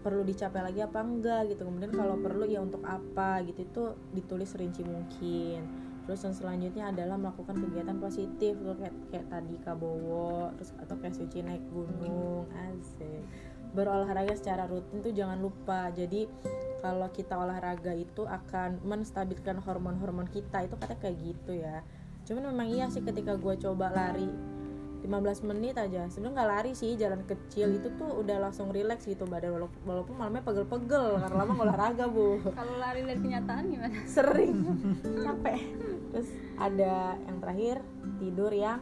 perlu 0.05 0.20
dicapai 0.28 0.61
lagi 0.61 0.85
apa 0.85 1.00
enggak 1.00 1.57
gitu. 1.57 1.64
Kemudian 1.64 1.88
kalau 1.96 2.20
perlu 2.20 2.44
ya 2.44 2.61
untuk 2.61 2.85
apa 2.85 3.40
gitu 3.48 3.64
itu 3.64 3.83
ditulis 4.12 4.52
rinci 4.61 4.85
mungkin. 4.85 5.64
Terus 6.05 6.20
yang 6.20 6.37
selanjutnya 6.37 6.85
adalah 6.92 7.16
melakukan 7.16 7.64
kegiatan 7.64 7.96
positif 7.96 8.61
tuh 8.61 8.76
kayak 8.76 8.92
kayak 9.09 9.26
tadi 9.33 9.57
kabowo 9.64 10.52
terus 10.61 10.76
atau 10.76 10.94
kayak 11.00 11.16
suci 11.16 11.40
naik 11.40 11.64
gunung 11.72 12.44
asik. 12.52 13.24
Berolahraga 13.72 14.37
secara 14.37 14.68
rutin 14.68 15.00
tuh 15.00 15.16
jangan 15.16 15.40
lupa. 15.40 15.88
Jadi 15.96 16.28
kalau 16.83 17.09
kita 17.14 17.38
olahraga 17.38 17.95
itu 17.95 18.27
akan 18.27 18.83
menstabilkan 18.83 19.62
hormon-hormon 19.62 20.27
kita. 20.29 20.66
Itu 20.66 20.75
katanya 20.77 21.01
kayak 21.07 21.16
gitu 21.23 21.53
ya. 21.55 21.87
Cuman 22.27 22.51
memang 22.51 22.68
iya 22.68 22.90
sih 22.90 23.07
ketika 23.07 23.38
gue 23.38 23.55
coba 23.62 23.95
lari 23.95 24.27
15 25.07 25.51
menit 25.51 25.75
aja. 25.79 26.07
Sebenarnya 26.11 26.35
nggak 26.42 26.51
lari 26.51 26.73
sih 26.75 26.95
jalan 26.99 27.23
kecil 27.27 27.79
itu 27.79 27.88
tuh 27.95 28.23
udah 28.23 28.38
langsung 28.51 28.75
relax 28.75 29.07
gitu 29.07 29.27
badan 29.27 29.55
walaupun, 29.55 29.81
walaupun 29.87 30.14
malamnya 30.18 30.42
pegel-pegel 30.42 31.23
karena 31.23 31.37
lama 31.38 31.55
olahraga 31.62 32.07
bu. 32.11 32.38
Kalau 32.51 32.75
lari 32.79 33.07
dari 33.07 33.18
kenyataan 33.23 33.64
gimana? 33.71 33.95
Sering. 34.07 34.59
Capek. 35.03 35.59
Terus 36.14 36.29
ada 36.59 37.18
yang 37.18 37.38
terakhir 37.38 37.77
tidur 38.18 38.51
yang 38.55 38.79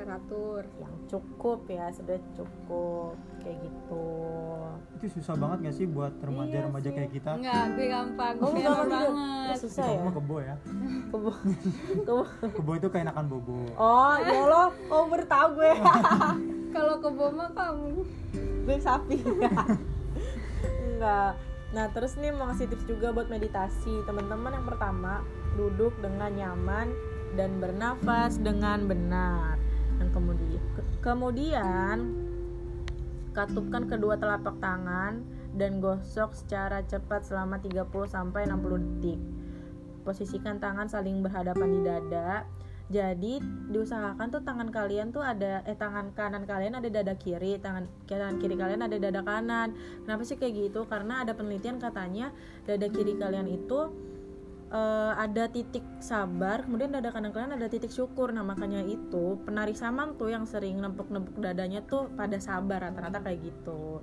teratur 0.00 0.62
yang 0.80 0.94
cukup 1.06 1.68
ya 1.68 1.92
sudah 1.92 2.16
cukup 2.32 3.14
kayak 3.44 3.60
gitu. 3.60 4.06
Itu 4.96 5.06
susah 5.20 5.34
banget 5.36 5.58
gak 5.68 5.76
sih 5.76 5.86
buat 5.88 6.12
remaja-remaja 6.24 6.88
sih. 6.88 6.96
kayak 6.96 7.10
kita? 7.12 7.30
Enggak 7.36 7.64
gue 7.76 7.86
gampang. 7.92 8.34
Oh, 8.40 8.48
gue 8.52 8.64
gampang 8.64 8.88
banget. 8.88 9.54
Oh, 9.54 9.60
susah 9.60 9.84
kamu 9.84 9.92
ya? 9.92 10.00
mah 10.00 10.14
kebo 10.16 10.36
ya. 10.40 10.54
Kebo. 11.12 11.30
Kebo. 12.06 12.22
Kebo 12.56 12.70
itu 12.80 12.88
keenakan 12.88 13.24
bobo. 13.28 13.60
Oh 13.76 14.14
ya 14.16 14.32
allah 14.40 14.68
oh 14.88 15.04
baru 15.08 15.24
tahu 15.28 15.48
gue. 15.60 15.72
Kalau 16.74 16.96
ke 17.02 17.08
Boma 17.10 17.46
kamu. 17.50 17.92
Gue 18.64 18.76
sapi. 18.80 19.16
Enggak 20.88 21.34
nah 21.70 21.86
terus 21.94 22.18
nih 22.18 22.34
mau 22.34 22.50
ngasih 22.50 22.66
tips 22.66 22.82
juga 22.88 23.14
buat 23.14 23.30
meditasi. 23.30 24.02
Teman-teman 24.02 24.58
yang 24.58 24.66
pertama 24.66 25.22
duduk 25.54 25.94
dengan 26.02 26.34
nyaman 26.34 26.90
dan 27.38 27.62
bernafas 27.62 28.42
dengan 28.42 28.90
benar 28.90 29.69
dan 30.00 30.08
kemudian 30.10 30.62
ke- 30.72 30.88
kemudian 31.04 31.96
katupkan 33.36 33.86
kedua 33.86 34.16
telapak 34.16 34.56
tangan 34.58 35.22
dan 35.54 35.78
gosok 35.78 36.34
secara 36.34 36.82
cepat 36.86 37.26
selama 37.26 37.60
30 37.60 37.86
sampai 38.08 38.48
60 38.48 38.80
detik. 38.80 39.20
Posisikan 40.02 40.58
tangan 40.58 40.88
saling 40.88 41.20
berhadapan 41.20 41.68
di 41.68 41.80
dada. 41.84 42.48
Jadi 42.90 43.38
diusahakan 43.70 44.34
tuh 44.34 44.42
tangan 44.42 44.66
kalian 44.74 45.14
tuh 45.14 45.22
ada 45.22 45.62
eh 45.62 45.78
tangan 45.78 46.10
kanan 46.10 46.42
kalian 46.42 46.74
ada 46.74 46.90
dada 46.90 47.14
kiri 47.14 47.54
tangan 47.62 47.86
kanan 48.10 48.42
kiri 48.42 48.58
kalian 48.58 48.82
ada 48.82 48.98
dada 48.98 49.22
kanan. 49.22 49.78
Kenapa 50.02 50.26
sih 50.26 50.34
kayak 50.34 50.58
gitu? 50.58 50.90
Karena 50.90 51.22
ada 51.22 51.38
penelitian 51.38 51.78
katanya 51.78 52.34
dada 52.66 52.90
kiri 52.90 53.14
kalian 53.14 53.46
itu 53.46 54.09
eh, 54.70 55.12
ada 55.18 55.44
titik 55.50 55.82
sabar 55.98 56.62
kemudian 56.64 56.94
ada 56.94 57.10
kadang-kadang 57.10 57.58
ada 57.58 57.66
titik 57.66 57.90
syukur. 57.90 58.30
Nah 58.30 58.46
makanya 58.46 58.82
itu 58.86 59.38
penari 59.42 59.74
saman 59.74 60.14
tuh 60.16 60.30
yang 60.30 60.46
sering 60.46 60.78
nempuk-nempuk 60.78 61.36
dadanya 61.42 61.82
tuh 61.84 62.08
pada 62.14 62.38
sabar 62.38 62.90
rata-rata 62.90 63.20
kayak 63.22 63.42
gitu. 63.50 64.00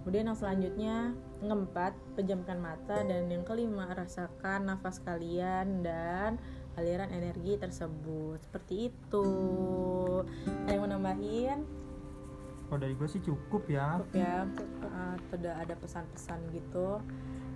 Kemudian 0.00 0.32
yang 0.32 0.38
selanjutnya 0.38 0.96
ngeempat 1.44 1.92
pejamkan 2.16 2.56
mata 2.56 3.04
dan 3.04 3.28
yang 3.28 3.44
kelima 3.44 3.84
rasakan 3.92 4.72
nafas 4.72 4.96
kalian 5.04 5.84
dan 5.84 6.40
aliran 6.80 7.12
energi 7.12 7.60
tersebut. 7.60 8.40
Seperti 8.40 8.88
itu. 8.88 9.28
Ada 10.64 10.72
yang 10.72 10.80
mau 10.88 10.88
nambahin? 10.88 11.68
Kalau 12.70 12.78
dari 12.80 12.94
gue 12.96 13.08
sih 13.12 13.20
cukup 13.20 13.66
ya. 13.68 14.00
Cukup 14.00 14.14
ya 14.16 14.46
uh, 14.88 15.16
tidak 15.36 15.56
ada 15.68 15.74
pesan-pesan 15.76 16.38
gitu. 16.54 17.02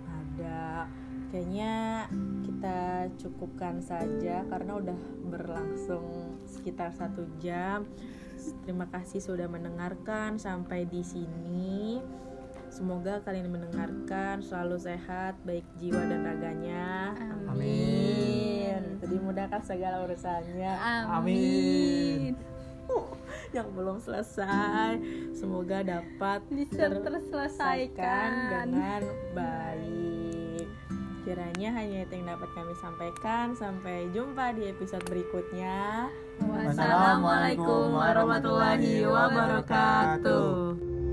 Ada 0.05 0.85
kayaknya 1.29 2.05
kita 2.45 3.09
cukupkan 3.21 3.81
saja 3.81 4.45
karena 4.47 4.77
udah 4.77 4.99
berlangsung 5.27 6.37
sekitar 6.45 6.93
satu 6.93 7.25
jam. 7.41 7.85
Terima 8.65 8.85
kasih 8.89 9.21
sudah 9.23 9.49
mendengarkan 9.49 10.37
sampai 10.37 10.85
di 10.85 11.01
sini. 11.01 12.01
Semoga 12.69 13.23
kalian 13.23 13.49
mendengarkan 13.49 14.43
selalu 14.43 14.77
sehat 14.81 15.39
baik 15.47 15.63
jiwa 15.79 16.01
dan 16.05 16.27
raganya. 16.27 17.15
Amin. 17.47 18.99
Dimudahkan 18.99 19.63
segala 19.63 20.03
urusannya. 20.03 20.73
Amin. 21.07 22.35
Yang 23.55 23.67
belum 23.71 23.97
selesai 24.03 24.99
semoga 25.31 25.81
dapat 25.81 26.43
bisa 26.51 26.91
terselesaikan. 26.91 28.29
dengan 28.67 29.01
baik 29.31 30.44
kiranya 31.25 31.69
hanya 31.73 32.05
itu 32.05 32.13
yang 32.13 32.37
dapat 32.37 32.49
kami 32.53 32.73
sampaikan. 32.77 33.57
Sampai 33.57 34.07
jumpa 34.13 34.53
di 34.53 34.69
episode 34.69 35.01
berikutnya. 35.09 36.07
Wassalamualaikum 36.45 37.97
warahmatullahi 37.97 39.03
wabarakatuh 39.09 41.04